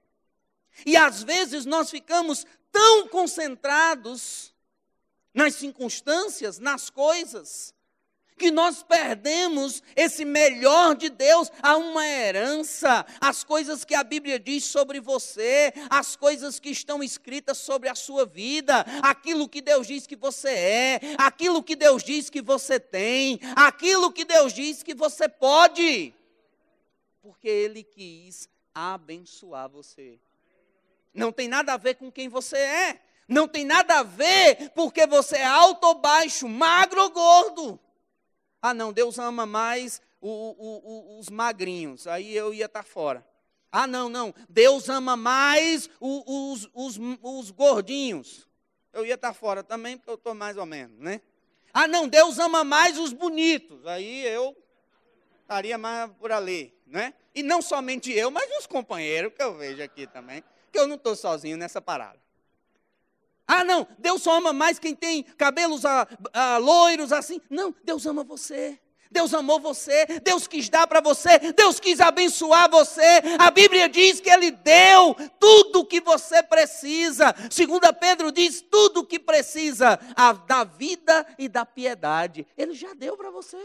[0.84, 4.52] E às vezes nós ficamos tão concentrados
[5.36, 7.74] nas circunstâncias, nas coisas,
[8.38, 14.38] que nós perdemos esse melhor de Deus a uma herança, as coisas que a Bíblia
[14.38, 19.86] diz sobre você, as coisas que estão escritas sobre a sua vida, aquilo que Deus
[19.86, 24.82] diz que você é, aquilo que Deus diz que você tem, aquilo que Deus diz
[24.82, 26.14] que você pode,
[27.22, 30.18] porque Ele quis abençoar você.
[31.12, 33.02] Não tem nada a ver com quem você é.
[33.28, 37.80] Não tem nada a ver porque você é alto ou baixo, magro ou gordo.
[38.62, 42.88] Ah, não, Deus ama mais o, o, o, os magrinhos, aí eu ia estar tá
[42.88, 43.26] fora.
[43.70, 48.48] Ah, não, não, Deus ama mais os, os, os gordinhos.
[48.92, 51.20] Eu ia estar tá fora também, porque eu estou mais ou menos, né?
[51.72, 53.86] Ah, não, Deus ama mais os bonitos.
[53.86, 54.56] Aí eu
[55.42, 57.12] estaria mais por ali, né?
[57.34, 60.96] E não somente eu, mas os companheiros que eu vejo aqui também, que eu não
[60.96, 62.18] estou sozinho nessa parada.
[63.46, 67.40] Ah, não, Deus só ama mais quem tem cabelos ah, ah, loiros assim.
[67.48, 68.78] Não, Deus ama você.
[69.10, 73.22] Deus amou você, Deus quis dar para você, Deus quis abençoar você.
[73.38, 77.34] A Bíblia diz que Ele deu tudo o que você precisa.
[77.50, 82.46] Segunda Pedro diz tudo o que precisa a, da vida e da piedade.
[82.56, 83.58] Ele já deu para você.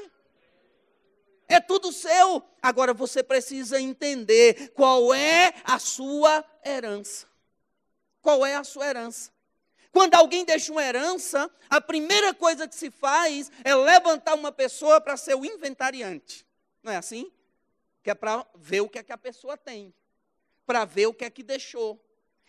[1.48, 2.42] É tudo seu.
[2.62, 7.28] Agora você precisa entender qual é a sua herança.
[8.22, 9.32] Qual é a sua herança?
[9.92, 15.02] Quando alguém deixa uma herança, a primeira coisa que se faz é levantar uma pessoa
[15.02, 16.46] para ser o inventariante.
[16.82, 17.32] Não é assim?
[18.02, 19.94] Que é para ver o que é que a pessoa tem,
[20.66, 22.02] para ver o que é que deixou.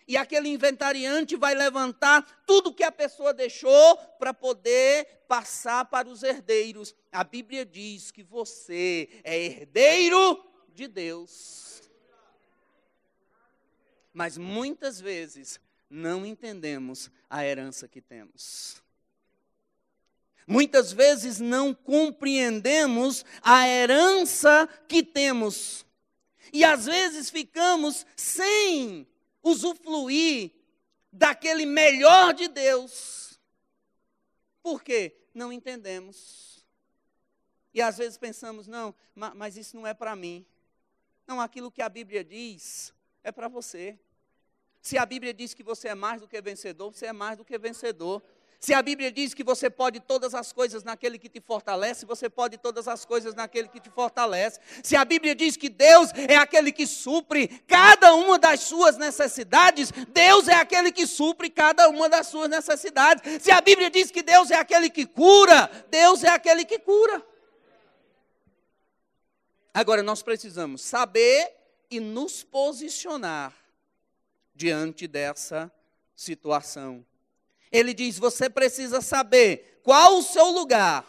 [0.07, 6.23] E aquele inventariante vai levantar tudo que a pessoa deixou para poder passar para os
[6.23, 6.93] herdeiros.
[7.11, 11.81] A Bíblia diz que você é herdeiro de Deus.
[14.13, 15.59] Mas muitas vezes
[15.93, 18.81] não entendemos a herança que temos.
[20.47, 25.85] Muitas vezes não compreendemos a herança que temos.
[26.51, 29.07] E às vezes ficamos sem
[29.43, 30.51] usufruir
[31.11, 33.39] daquele melhor de Deus.
[34.63, 35.15] Por quê?
[35.33, 36.65] Não entendemos.
[37.71, 40.43] E às vezes pensamos, não, mas isso não é para mim.
[41.27, 43.97] Não, aquilo que a Bíblia diz é para você.
[44.83, 47.45] Se a Bíblia diz que você é mais do que vencedor, você é mais do
[47.45, 48.21] que vencedor.
[48.59, 52.29] Se a Bíblia diz que você pode todas as coisas naquele que te fortalece, você
[52.29, 54.59] pode todas as coisas naquele que te fortalece.
[54.83, 59.89] Se a Bíblia diz que Deus é aquele que supre cada uma das suas necessidades,
[60.09, 63.41] Deus é aquele que supre cada uma das suas necessidades.
[63.41, 67.25] Se a Bíblia diz que Deus é aquele que cura, Deus é aquele que cura.
[69.73, 71.53] Agora nós precisamos saber
[71.89, 73.62] e nos posicionar
[74.55, 75.71] diante dessa
[76.15, 77.05] situação.
[77.71, 81.05] Ele diz: você precisa saber qual o seu lugar,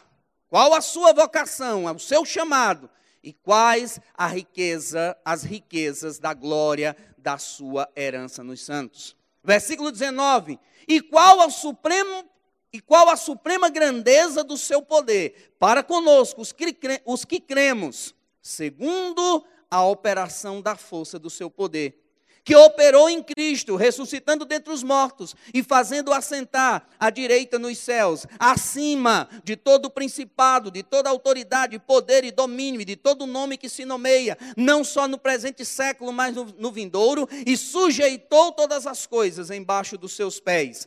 [0.48, 2.90] qual a sua vocação, o seu chamado,
[3.22, 9.16] E quais a riqueza, as riquezas da glória da sua herança nos santos.
[9.42, 10.58] Versículo 19.
[10.86, 12.28] E qual a supremo
[12.70, 16.76] e qual a suprema grandeza do seu poder para conosco, os que,
[17.06, 22.03] os que cremos, segundo a operação da força do seu poder
[22.44, 28.26] que operou em Cristo, ressuscitando dentre os mortos e fazendo assentar à direita nos céus,
[28.38, 33.68] acima de todo principado, de toda autoridade, poder e domínio, e de todo nome que
[33.68, 39.06] se nomeia, não só no presente século, mas no, no vindouro, e sujeitou todas as
[39.06, 40.86] coisas embaixo dos seus pés,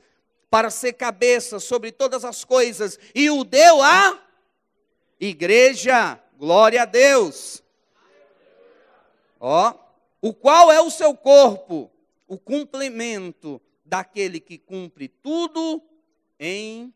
[0.52, 4.22] para ser cabeça sobre todas as coisas, e o deu à
[5.20, 6.20] igreja.
[6.38, 7.64] Glória a Deus.
[9.40, 9.87] Ó,
[10.22, 11.92] o qual é o seu corpo,
[12.28, 15.82] o cumprimento daquele que cumpre tudo
[16.40, 16.94] em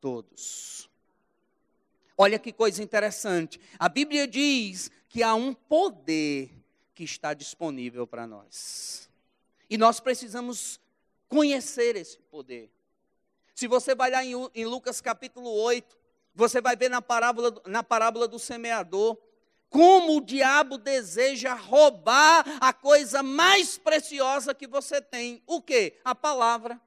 [0.00, 0.88] todos.
[2.16, 3.60] Olha que coisa interessante.
[3.78, 6.50] A Bíblia diz que há um poder
[6.94, 9.08] que está disponível para nós.
[9.68, 10.80] E nós precisamos
[11.28, 12.70] conhecer esse poder.
[13.54, 15.98] Se você vai lá em, Lucas capítulo 8,
[16.34, 19.16] você vai ver na parábola, na parábola do semeador,
[19.72, 25.42] como o diabo deseja roubar a coisa mais preciosa que você tem.
[25.46, 25.94] O que?
[26.04, 26.78] A palavra.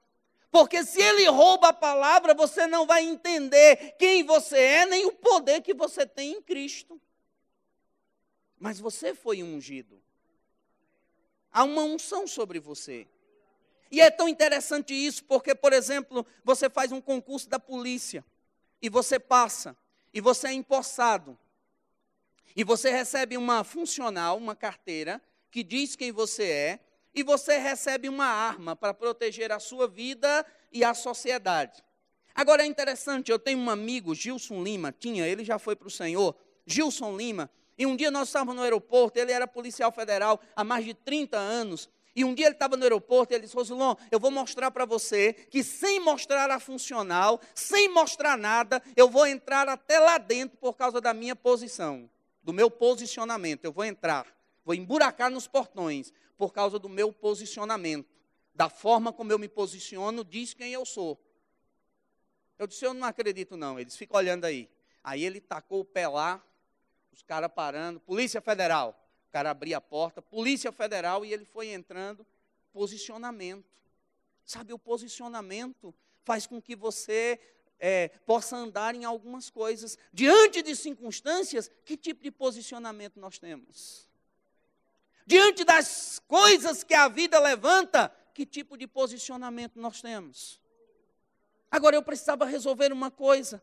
[0.52, 5.12] Porque se ele rouba a palavra, você não vai entender quem você é, nem o
[5.14, 7.02] poder que você tem em Cristo.
[8.60, 10.00] Mas você foi ungido.
[11.52, 13.08] Há uma unção sobre você.
[13.92, 18.24] E é tão interessante isso, porque, por exemplo, você faz um concurso da polícia
[18.82, 19.76] e você passa,
[20.14, 21.38] e você é empossado.
[22.56, 26.80] E você recebe uma funcional, uma carteira, que diz quem você é,
[27.14, 31.84] e você recebe uma arma para proteger a sua vida e a sociedade.
[32.34, 35.92] Agora é interessante, eu tenho um amigo, Gilson Lima, tinha, ele já foi para o
[35.92, 36.36] Senhor,
[36.66, 40.86] Gilson Lima, e um dia nós estávamos no aeroporto, ele era policial federal há mais
[40.86, 44.20] de 30 anos, e um dia ele estava no aeroporto e ele disse, Rosilon, eu
[44.20, 49.68] vou mostrar para você que sem mostrar a funcional, sem mostrar nada, eu vou entrar
[49.68, 52.10] até lá dentro por causa da minha posição
[52.46, 53.66] do meu posicionamento.
[53.66, 54.28] Eu vou entrar,
[54.64, 58.08] vou emburacar nos portões por causa do meu posicionamento.
[58.54, 61.20] Da forma como eu me posiciono, diz quem eu sou.
[62.58, 63.80] Eu disse, eu não acredito não.
[63.80, 64.70] Eles ficam olhando aí.
[65.04, 66.42] Aí ele tacou o pé lá,
[67.12, 68.96] os caras parando, Polícia Federal.
[69.28, 72.26] O cara abria a porta, Polícia Federal, e ele foi entrando.
[72.72, 73.66] Posicionamento.
[74.46, 75.94] Sabe, o posicionamento
[76.24, 77.40] faz com que você
[77.80, 79.98] é, possa andar em algumas coisas.
[80.14, 84.10] Diante de circunstâncias, que tipo de posicionamento nós temos?
[85.26, 90.62] Diante das coisas que a vida levanta, que tipo de posicionamento nós temos?
[91.72, 93.62] Agora eu precisava resolver uma coisa.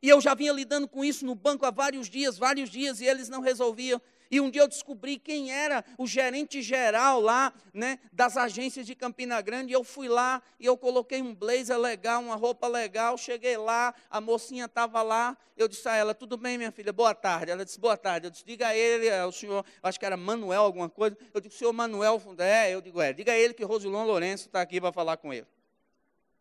[0.00, 3.06] E eu já vinha lidando com isso no banco há vários dias, vários dias, e
[3.06, 4.02] eles não resolviam.
[4.32, 8.94] E um dia eu descobri quem era o gerente geral lá, né, das agências de
[8.94, 9.72] Campina Grande.
[9.72, 13.18] E eu fui lá e eu coloquei um blazer legal, uma roupa legal.
[13.18, 15.36] Cheguei lá, a mocinha estava lá.
[15.54, 16.94] Eu disse a ela: Tudo bem, minha filha?
[16.94, 17.52] Boa tarde.
[17.52, 18.26] Ela disse: Boa tarde.
[18.26, 21.14] Eu disse: Diga a ele, é, o senhor, acho que era Manuel, alguma coisa.
[21.34, 22.74] Eu disse: Senhor Manuel, é.
[22.74, 23.12] Eu digo: É.
[23.12, 25.46] Diga a ele que Rosilon Lourenço está aqui para falar com ele.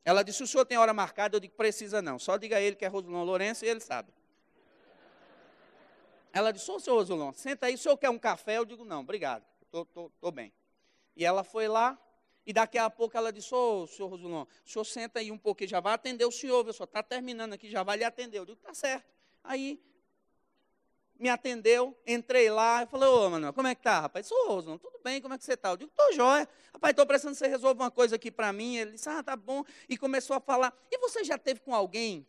[0.05, 1.35] Ela disse: O senhor tem hora marcada?
[1.35, 2.17] Eu digo: Precisa não.
[2.17, 4.13] Só diga a ele que é Rosilon Lourenço e ele sabe.
[6.33, 8.57] Ela disse, ô senhor Rosolon, senta aí, o senhor quer um café?
[8.57, 10.53] Eu digo, não, obrigado, estou bem.
[11.15, 11.99] E ela foi lá,
[12.45, 15.69] e daqui a pouco ela disse, ô senhor Rosolon, o senhor senta aí um pouquinho,
[15.69, 18.39] já vai atender o senhor, o senhor está terminando aqui, já vai lhe atender.
[18.39, 19.05] Eu digo, tá certo.
[19.43, 19.81] Aí,
[21.19, 24.31] me atendeu, entrei lá, eu falei, ô Manuel, como é que tá, rapaz?
[24.31, 25.69] Ô Rosolon, tudo bem, como é que você está?
[25.69, 26.47] Eu digo, tô jóia.
[26.73, 28.77] Rapaz, estou precisando que você resolva uma coisa aqui para mim.
[28.77, 29.63] Ele disse, ah, tá bom.
[29.87, 32.25] E começou a falar, e você já teve com alguém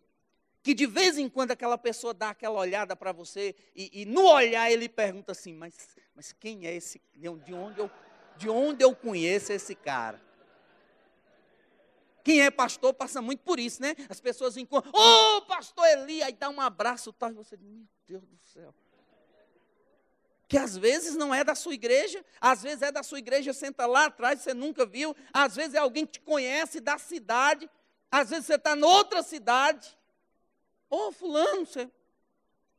[0.63, 4.25] que de vez em quando aquela pessoa dá aquela olhada para você e, e, no
[4.27, 7.91] olhar ele pergunta assim, mas, mas quem é esse, de onde, eu,
[8.37, 10.23] de onde eu conheço esse cara?
[12.23, 13.97] Quem é pastor passa muito por isso, né?
[14.09, 17.67] As pessoas encontram, ô oh, pastor Eli, aí dá um abraço, tal, e você diz,
[17.67, 18.73] meu Deus do céu.
[20.47, 23.87] Que às vezes não é da sua igreja, às vezes é da sua igreja, senta
[23.87, 27.69] lá atrás, você nunca viu, às vezes é alguém que te conhece da cidade,
[28.09, 29.97] às vezes você está em outra cidade,
[30.93, 31.91] Ô, oh, fulano, você...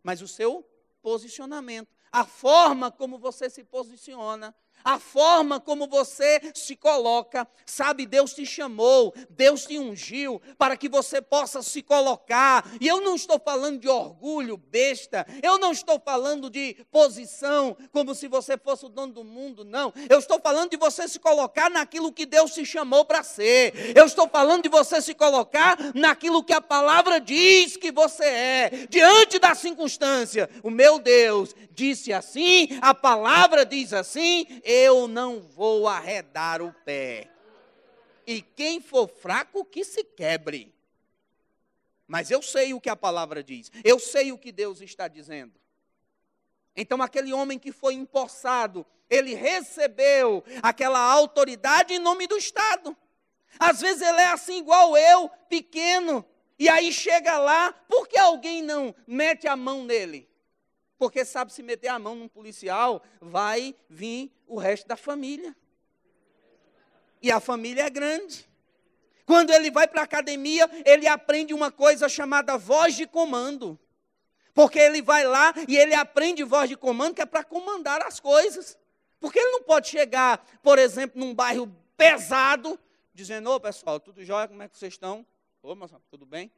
[0.04, 0.64] mas o seu
[1.02, 7.48] posicionamento, a forma como você se posiciona, a forma como você se coloca.
[7.66, 12.66] Sabe, Deus te chamou, Deus te ungiu para que você possa se colocar.
[12.80, 18.14] E eu não estou falando de orgulho besta, eu não estou falando de posição como
[18.14, 19.94] se você fosse o dono do mundo, não.
[20.10, 23.94] Eu estou falando de você se colocar naquilo que Deus te chamou para ser.
[23.96, 28.88] Eu estou falando de você se colocar naquilo que a palavra diz que você é,
[28.90, 30.50] diante da circunstância.
[30.62, 37.30] O meu Deus disse assim, a palavra diz assim, eu não vou arredar o pé.
[38.26, 40.74] E quem for fraco, que se quebre.
[42.08, 45.54] Mas eu sei o que a palavra diz, eu sei o que Deus está dizendo.
[46.76, 52.98] Então, aquele homem que foi empossado, ele recebeu aquela autoridade em nome do Estado.
[53.60, 56.26] Às vezes ele é assim, igual eu, pequeno,
[56.58, 60.28] e aí chega lá, por que alguém não mete a mão nele?
[60.98, 65.56] Porque sabe se meter a mão num policial, vai vir o resto da família.
[67.22, 68.48] E a família é grande.
[69.26, 73.80] Quando ele vai para a academia, ele aprende uma coisa chamada voz de comando.
[74.54, 78.20] Porque ele vai lá e ele aprende voz de comando, que é para comandar as
[78.20, 78.78] coisas.
[79.20, 82.78] Porque ele não pode chegar, por exemplo, num bairro pesado,
[83.14, 84.48] dizendo: Ô pessoal, tudo jóia?
[84.48, 85.26] Como é que vocês estão?
[85.62, 86.52] Ô, moça, tudo bem?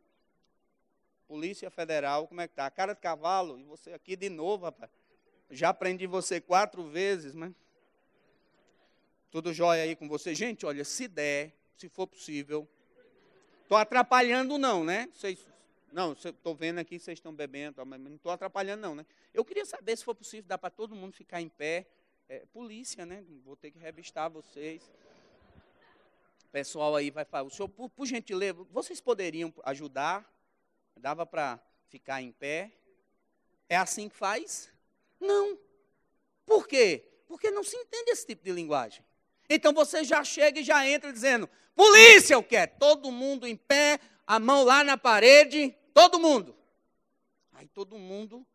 [1.28, 2.70] Polícia Federal, como é que tá?
[2.70, 4.92] Cara de cavalo, e você aqui de novo, rapaz.
[5.50, 7.54] Já aprendi você quatro vezes, mas.
[9.32, 10.34] Tudo jóia aí com você.
[10.34, 12.68] Gente, olha, se der, se for possível.
[13.64, 15.10] Estou atrapalhando, não, né?
[15.92, 19.06] Não, estou vendo aqui vocês estão bebendo, mas não estou atrapalhando, não, né?
[19.34, 21.88] Eu queria saber se for possível, dá para todo mundo ficar em pé.
[22.28, 23.24] É, polícia, né?
[23.44, 24.92] Vou ter que revistar vocês.
[26.52, 27.48] Pessoal aí vai falar.
[27.48, 30.26] O senhor, por, por gentileza, vocês poderiam ajudar?
[30.98, 32.72] Dava para ficar em pé?
[33.70, 34.72] É assim que faz?
[35.20, 35.58] Não.
[36.46, 37.04] Por quê?
[37.28, 39.04] Porque não se entende esse tipo de linguagem.
[39.50, 42.72] Então você já chega e já entra dizendo: polícia, eu quero.
[42.80, 46.56] Todo mundo em pé, a mão lá na parede, todo mundo.
[47.54, 48.46] Aí todo mundo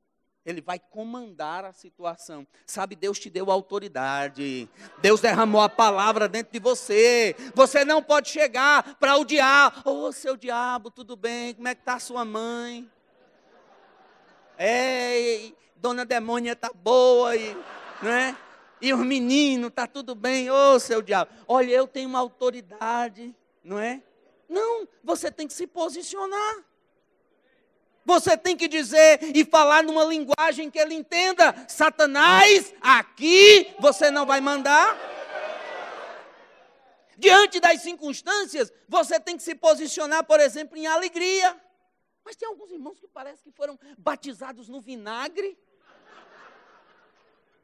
[0.44, 2.46] ele vai comandar a situação.
[2.66, 4.68] Sabe, Deus te deu autoridade.
[4.98, 7.36] Deus derramou a palavra dentro de você.
[7.54, 9.82] Você não pode chegar para odiar.
[9.86, 11.54] Ô, oh, seu diabo, tudo bem?
[11.54, 12.90] Como é que está sua mãe?
[14.56, 17.56] É, dona demônia tá boa e,
[18.02, 18.36] né?
[18.80, 20.50] E os meninos, tá tudo bem?
[20.50, 21.30] Ô, oh, seu diabo.
[21.46, 24.02] Olha, eu tenho uma autoridade, não é?
[24.48, 26.64] Não, você tem que se posicionar.
[28.04, 31.54] Você tem que dizer e falar numa linguagem que ele entenda.
[31.68, 34.96] Satanás, aqui você não vai mandar.
[37.16, 41.54] Diante das circunstâncias, você tem que se posicionar, por exemplo, em alegria.
[42.24, 45.58] Mas tem alguns irmãos que parece que foram batizados no vinagre.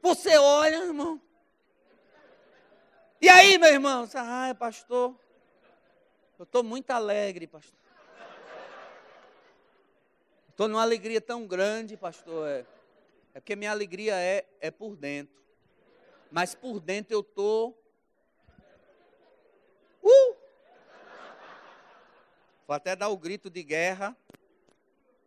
[0.01, 1.19] Você olha, irmão.
[3.19, 4.07] E aí, meu irmão?
[4.13, 5.15] Ai, pastor,
[6.37, 7.86] eu estou muito alegre, pastor.
[10.57, 12.47] Estou numa alegria tão grande, pastor.
[12.47, 12.65] É,
[13.35, 15.39] é porque minha alegria é, é por dentro.
[16.31, 17.79] Mas por dentro eu estou.
[20.01, 20.35] Uh!
[22.65, 24.17] Vou até dar o grito de guerra.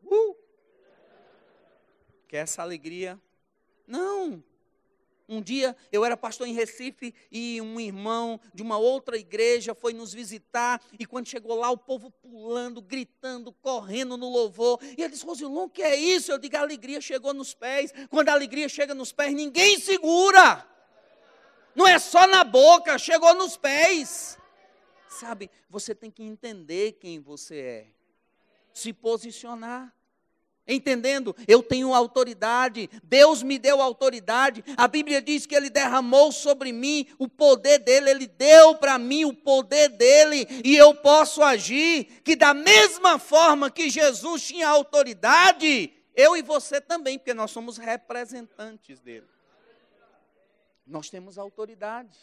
[0.02, 0.34] Uh!
[2.26, 3.16] Que é essa alegria.
[3.86, 4.42] Não,
[5.30, 9.92] um dia eu era pastor em Recife e um irmão de uma outra igreja foi
[9.92, 10.82] nos visitar.
[10.98, 14.80] E quando chegou lá, o povo pulando, gritando, correndo no louvor.
[14.82, 16.32] E ele disse: Rosilon, o que é isso?
[16.32, 17.92] Eu digo: a alegria chegou nos pés.
[18.10, 20.66] Quando a alegria chega nos pés, ninguém segura.
[21.76, 24.36] Não é só na boca, chegou nos pés.
[25.08, 27.86] Sabe, você tem que entender quem você é,
[28.72, 29.94] se posicionar
[30.74, 31.34] entendendo?
[31.46, 34.64] Eu tenho autoridade, Deus me deu autoridade.
[34.76, 39.24] A Bíblia diz que Ele derramou sobre mim o poder dele, Ele deu para mim
[39.24, 42.20] o poder dele e eu posso agir.
[42.22, 47.78] Que da mesma forma que Jesus tinha autoridade, eu e você também, porque nós somos
[47.78, 49.26] representantes dele.
[50.86, 52.18] Nós temos autoridade,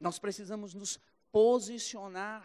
[0.00, 0.98] nós precisamos nos
[1.30, 2.44] posicionar.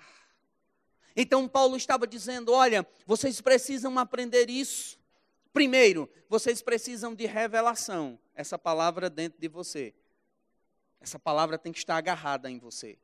[1.15, 4.99] Então Paulo estava dizendo: olha, vocês precisam aprender isso.
[5.53, 9.93] Primeiro, vocês precisam de revelação, essa palavra dentro de você.
[10.99, 12.97] Essa palavra tem que estar agarrada em você.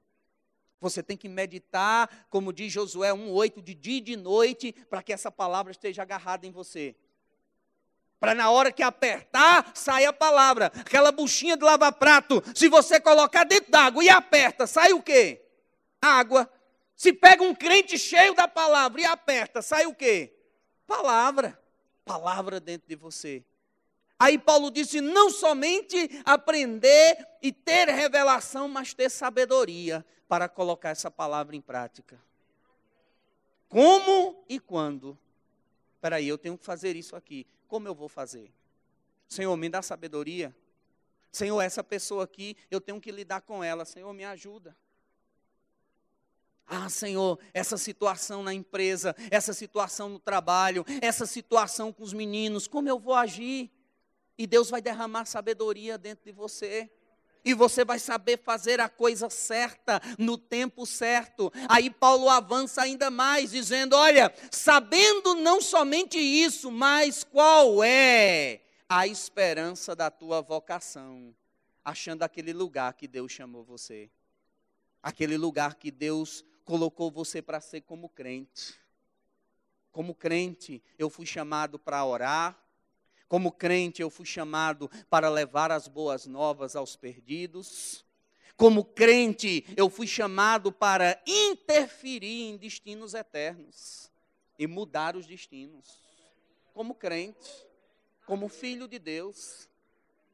[0.81, 5.13] Você tem que meditar, como diz Josué 1,8, de dia e de noite, para que
[5.13, 6.95] essa palavra esteja agarrada em você.
[8.19, 10.71] Para na hora que apertar, sair a palavra.
[10.75, 15.41] Aquela buchinha de lavar prato, se você colocar dentro d'água e aperta, sai o quê?
[16.01, 16.51] Água.
[17.01, 20.37] Se pega um crente cheio da palavra e aperta, sai o quê?
[20.85, 21.59] Palavra.
[22.05, 23.43] Palavra dentro de você.
[24.19, 31.09] Aí Paulo disse: não somente aprender e ter revelação, mas ter sabedoria para colocar essa
[31.09, 32.21] palavra em prática.
[33.67, 35.17] Como e quando?
[35.95, 37.47] Espera aí, eu tenho que fazer isso aqui.
[37.67, 38.53] Como eu vou fazer?
[39.27, 40.55] Senhor, me dá sabedoria.
[41.31, 43.85] Senhor, essa pessoa aqui, eu tenho que lidar com ela.
[43.85, 44.77] Senhor, me ajuda.
[46.67, 52.67] Ah, Senhor, essa situação na empresa, essa situação no trabalho, essa situação com os meninos,
[52.67, 53.69] como eu vou agir?
[54.37, 56.89] E Deus vai derramar sabedoria dentro de você.
[57.43, 61.51] E você vai saber fazer a coisa certa no tempo certo.
[61.67, 69.07] Aí Paulo avança ainda mais, dizendo: Olha, sabendo não somente isso, mas qual é a
[69.07, 71.33] esperança da tua vocação,
[71.83, 74.09] achando aquele lugar que Deus chamou você,
[75.01, 78.79] aquele lugar que Deus colocou você para ser como crente.
[79.91, 82.57] Como crente, eu fui chamado para orar,
[83.27, 88.05] como crente, eu fui chamado para levar as boas novas aos perdidos.
[88.55, 94.09] Como crente, eu fui chamado para interferir em destinos eternos
[94.57, 96.01] e mudar os destinos.
[96.73, 97.67] Como crente,
[98.25, 99.67] como filho de Deus.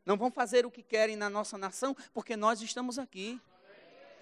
[0.05, 3.41] Não vão fazer o que querem na nossa nação, porque nós estamos aqui.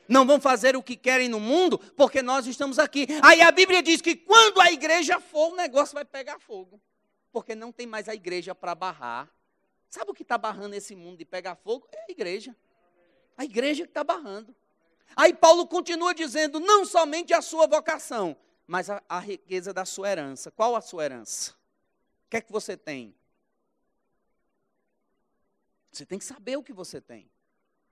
[0.07, 3.07] Não vão fazer o que querem no mundo, porque nós estamos aqui.
[3.23, 6.79] Aí a Bíblia diz que quando a igreja for, o negócio vai pegar fogo
[7.35, 9.29] porque não tem mais a igreja para barrar.
[9.89, 11.85] Sabe o que está barrando esse mundo de pegar fogo?
[11.91, 12.55] É a igreja.
[13.35, 14.55] A igreja que está barrando.
[15.17, 20.09] Aí Paulo continua dizendo: não somente a sua vocação, mas a, a riqueza da sua
[20.09, 20.49] herança.
[20.49, 21.51] Qual a sua herança?
[22.25, 23.13] O que é que você tem?
[25.91, 27.29] Você tem que saber o que você tem.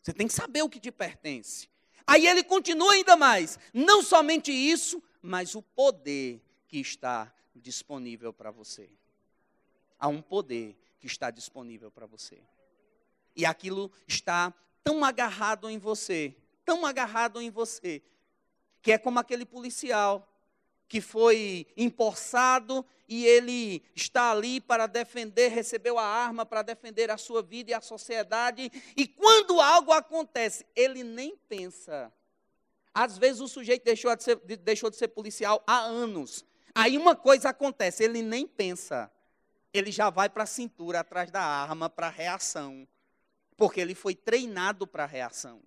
[0.02, 1.70] Você tem que saber o que te pertence.
[2.06, 8.52] Aí ele continua ainda mais: não somente isso, mas o poder que está disponível para
[8.52, 8.90] você
[10.04, 12.38] há um poder que está disponível para você.
[13.34, 16.36] E aquilo está tão agarrado em você,
[16.66, 18.04] tão agarrado em você,
[18.82, 20.28] que é como aquele policial
[20.94, 27.18] que foi empossado e ele está ali para defender, recebeu a arma para defender a
[27.18, 32.14] sua vida e a sociedade, e quando algo acontece, ele nem pensa.
[32.94, 36.46] Às vezes o sujeito deixou de ser, deixou de ser policial há anos.
[36.76, 39.12] Aí uma coisa acontece, ele nem pensa
[39.74, 42.88] ele já vai para a cintura atrás da arma para reação,
[43.58, 45.60] porque ele foi treinado para reação.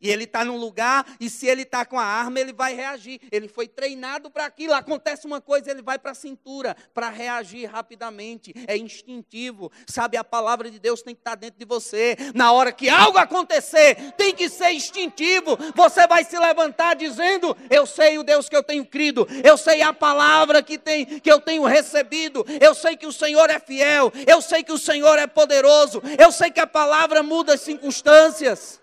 [0.00, 3.20] E ele está num lugar, e se ele está com a arma, ele vai reagir.
[3.32, 4.72] Ele foi treinado para aquilo.
[4.72, 8.54] Acontece uma coisa, ele vai para a cintura para reagir rapidamente.
[8.66, 9.72] É instintivo.
[9.86, 12.16] Sabe, a palavra de Deus tem que estar tá dentro de você.
[12.32, 15.58] Na hora que algo acontecer, tem que ser instintivo.
[15.74, 19.26] Você vai se levantar dizendo: Eu sei o Deus que eu tenho crido.
[19.42, 22.46] Eu sei a palavra que, tem, que eu tenho recebido.
[22.60, 24.12] Eu sei que o Senhor é fiel.
[24.26, 26.00] Eu sei que o Senhor é poderoso.
[26.18, 28.77] Eu sei que a palavra muda as circunstâncias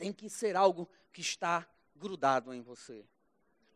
[0.00, 3.04] tem que ser algo que está grudado em você.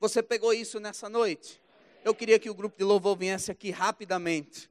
[0.00, 1.60] Você pegou isso nessa noite?
[2.02, 4.70] Eu queria que o grupo de louvor viesse aqui rapidamente.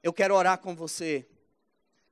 [0.00, 1.26] Eu quero orar com você.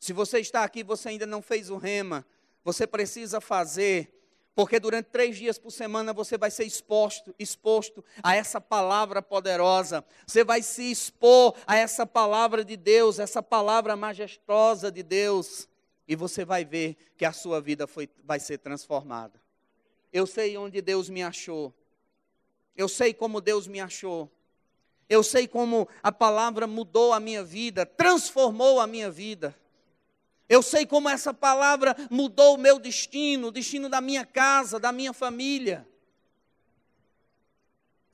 [0.00, 2.26] Se você está aqui, você ainda não fez o rema,
[2.64, 4.12] você precisa fazer,
[4.56, 10.04] porque durante três dias por semana você vai ser exposto, exposto a essa palavra poderosa.
[10.26, 15.68] Você vai se expor a essa palavra de Deus, essa palavra majestosa de Deus
[16.10, 19.40] e você vai ver que a sua vida foi, vai ser transformada.
[20.12, 21.72] Eu sei onde Deus me achou.
[22.76, 24.28] Eu sei como Deus me achou.
[25.08, 29.54] Eu sei como a palavra mudou a minha vida, transformou a minha vida.
[30.48, 34.90] Eu sei como essa palavra mudou o meu destino, o destino da minha casa, da
[34.90, 35.86] minha família.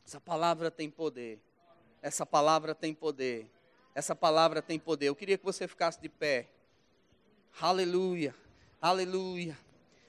[0.07, 1.41] Essa palavra tem poder.
[2.03, 3.51] Essa palavra tem poder.
[3.95, 5.07] Essa palavra tem poder.
[5.07, 6.51] Eu queria que você ficasse de pé.
[7.59, 8.35] Aleluia,
[8.83, 9.57] aleluia,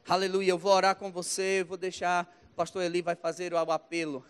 [0.05, 0.49] aleluia.
[0.49, 4.21] Eu vou orar com você, vou deixar, o pastor Eli vai fazer o apelo.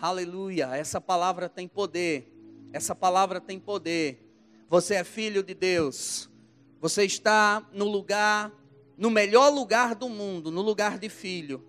[0.00, 2.32] Aleluia, essa palavra tem poder,
[2.72, 4.26] essa palavra tem poder.
[4.70, 6.30] Você é filho de Deus,
[6.80, 8.50] você está no lugar,
[8.96, 11.62] no melhor lugar do mundo, no lugar de filho.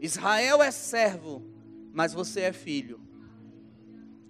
[0.00, 1.44] Israel é servo,
[1.92, 2.98] mas você é filho.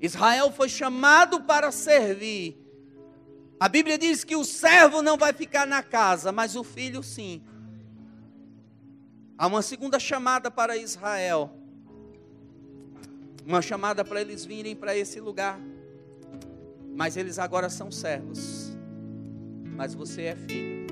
[0.00, 2.61] Israel foi chamado para servir,
[3.62, 7.40] a Bíblia diz que o servo não vai ficar na casa, mas o filho sim.
[9.38, 11.48] Há uma segunda chamada para Israel.
[13.46, 15.60] Uma chamada para eles virem para esse lugar.
[16.92, 18.76] Mas eles agora são servos.
[19.76, 20.88] Mas você é filho.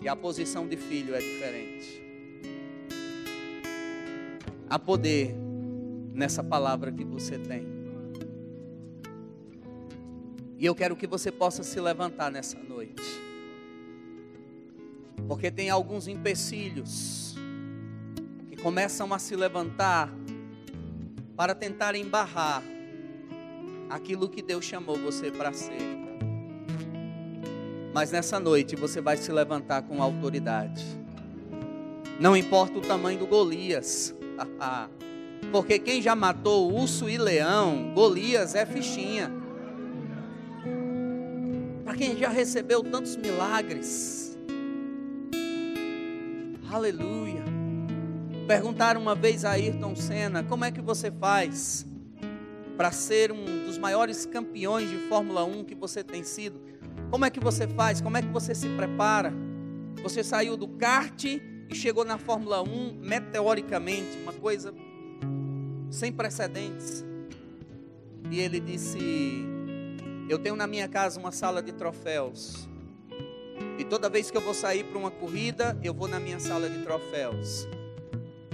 [0.00, 2.02] E a posição de filho é diferente.
[4.68, 5.36] Há poder
[6.12, 7.81] nessa palavra que você tem.
[10.62, 13.02] E eu quero que você possa se levantar nessa noite.
[15.26, 17.34] Porque tem alguns empecilhos
[18.48, 20.08] que começam a se levantar
[21.34, 22.62] para tentar embarrar
[23.90, 25.98] aquilo que Deus chamou você para ser.
[27.92, 30.84] Mas nessa noite você vai se levantar com autoridade.
[32.20, 34.14] Não importa o tamanho do Golias.
[35.50, 39.41] Porque quem já matou urso e leão, Golias é fichinha.
[42.02, 44.36] Quem já recebeu tantos milagres.
[46.68, 47.44] Aleluia.
[48.48, 51.86] Perguntaram uma vez a Ayrton Senna: como é que você faz
[52.76, 56.60] para ser um dos maiores campeões de Fórmula 1 que você tem sido?
[57.08, 58.00] Como é que você faz?
[58.00, 59.32] Como é que você se prepara?
[60.02, 61.40] Você saiu do kart e
[61.72, 64.74] chegou na Fórmula 1 meteoricamente, uma coisa
[65.88, 67.04] sem precedentes.
[68.28, 69.51] E ele disse:
[70.32, 72.66] Eu tenho na minha casa uma sala de troféus.
[73.78, 76.70] E toda vez que eu vou sair para uma corrida, eu vou na minha sala
[76.70, 77.68] de troféus.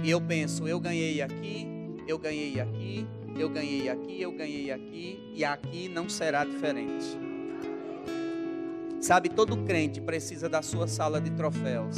[0.03, 1.65] E eu penso: eu ganhei aqui,
[2.05, 3.07] eu ganhei aqui,
[3.37, 7.17] eu ganhei aqui, eu ganhei aqui, e aqui não será diferente.
[8.99, 11.97] Sabe, todo crente precisa da sua sala de troféus.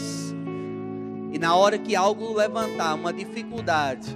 [1.34, 4.16] E na hora que algo levantar, uma dificuldade,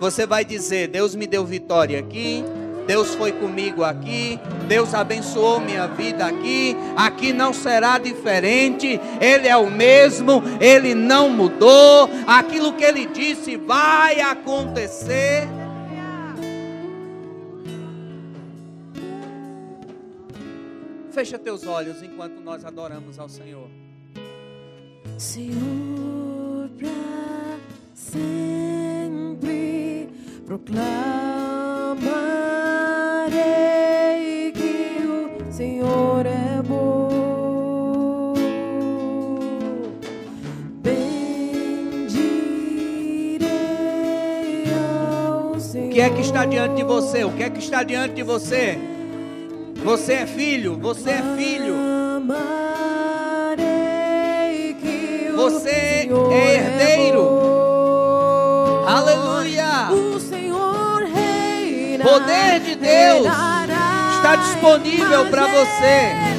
[0.00, 2.42] você vai dizer: Deus me deu vitória aqui,
[2.86, 9.56] Deus foi comigo aqui, Deus abençoou minha vida aqui, aqui não será diferente, Ele é
[9.56, 15.48] o mesmo, Ele não mudou, aquilo que Ele disse vai acontecer.
[21.10, 23.68] Fecha teus olhos enquanto nós adoramos ao Senhor.
[25.16, 26.88] Senhor, pra
[27.94, 30.08] sempre
[30.44, 31.33] proclamarei
[45.94, 47.22] que é que está diante de você?
[47.22, 48.76] O que é que está diante de você?
[49.84, 51.76] Você é filho, você é filho.
[55.36, 57.22] Você é herdeiro.
[57.22, 58.84] bom.
[58.88, 59.88] Aleluia.
[59.92, 62.04] O Senhor reina.
[62.04, 63.26] Poder de Deus
[64.16, 66.33] está disponível para você.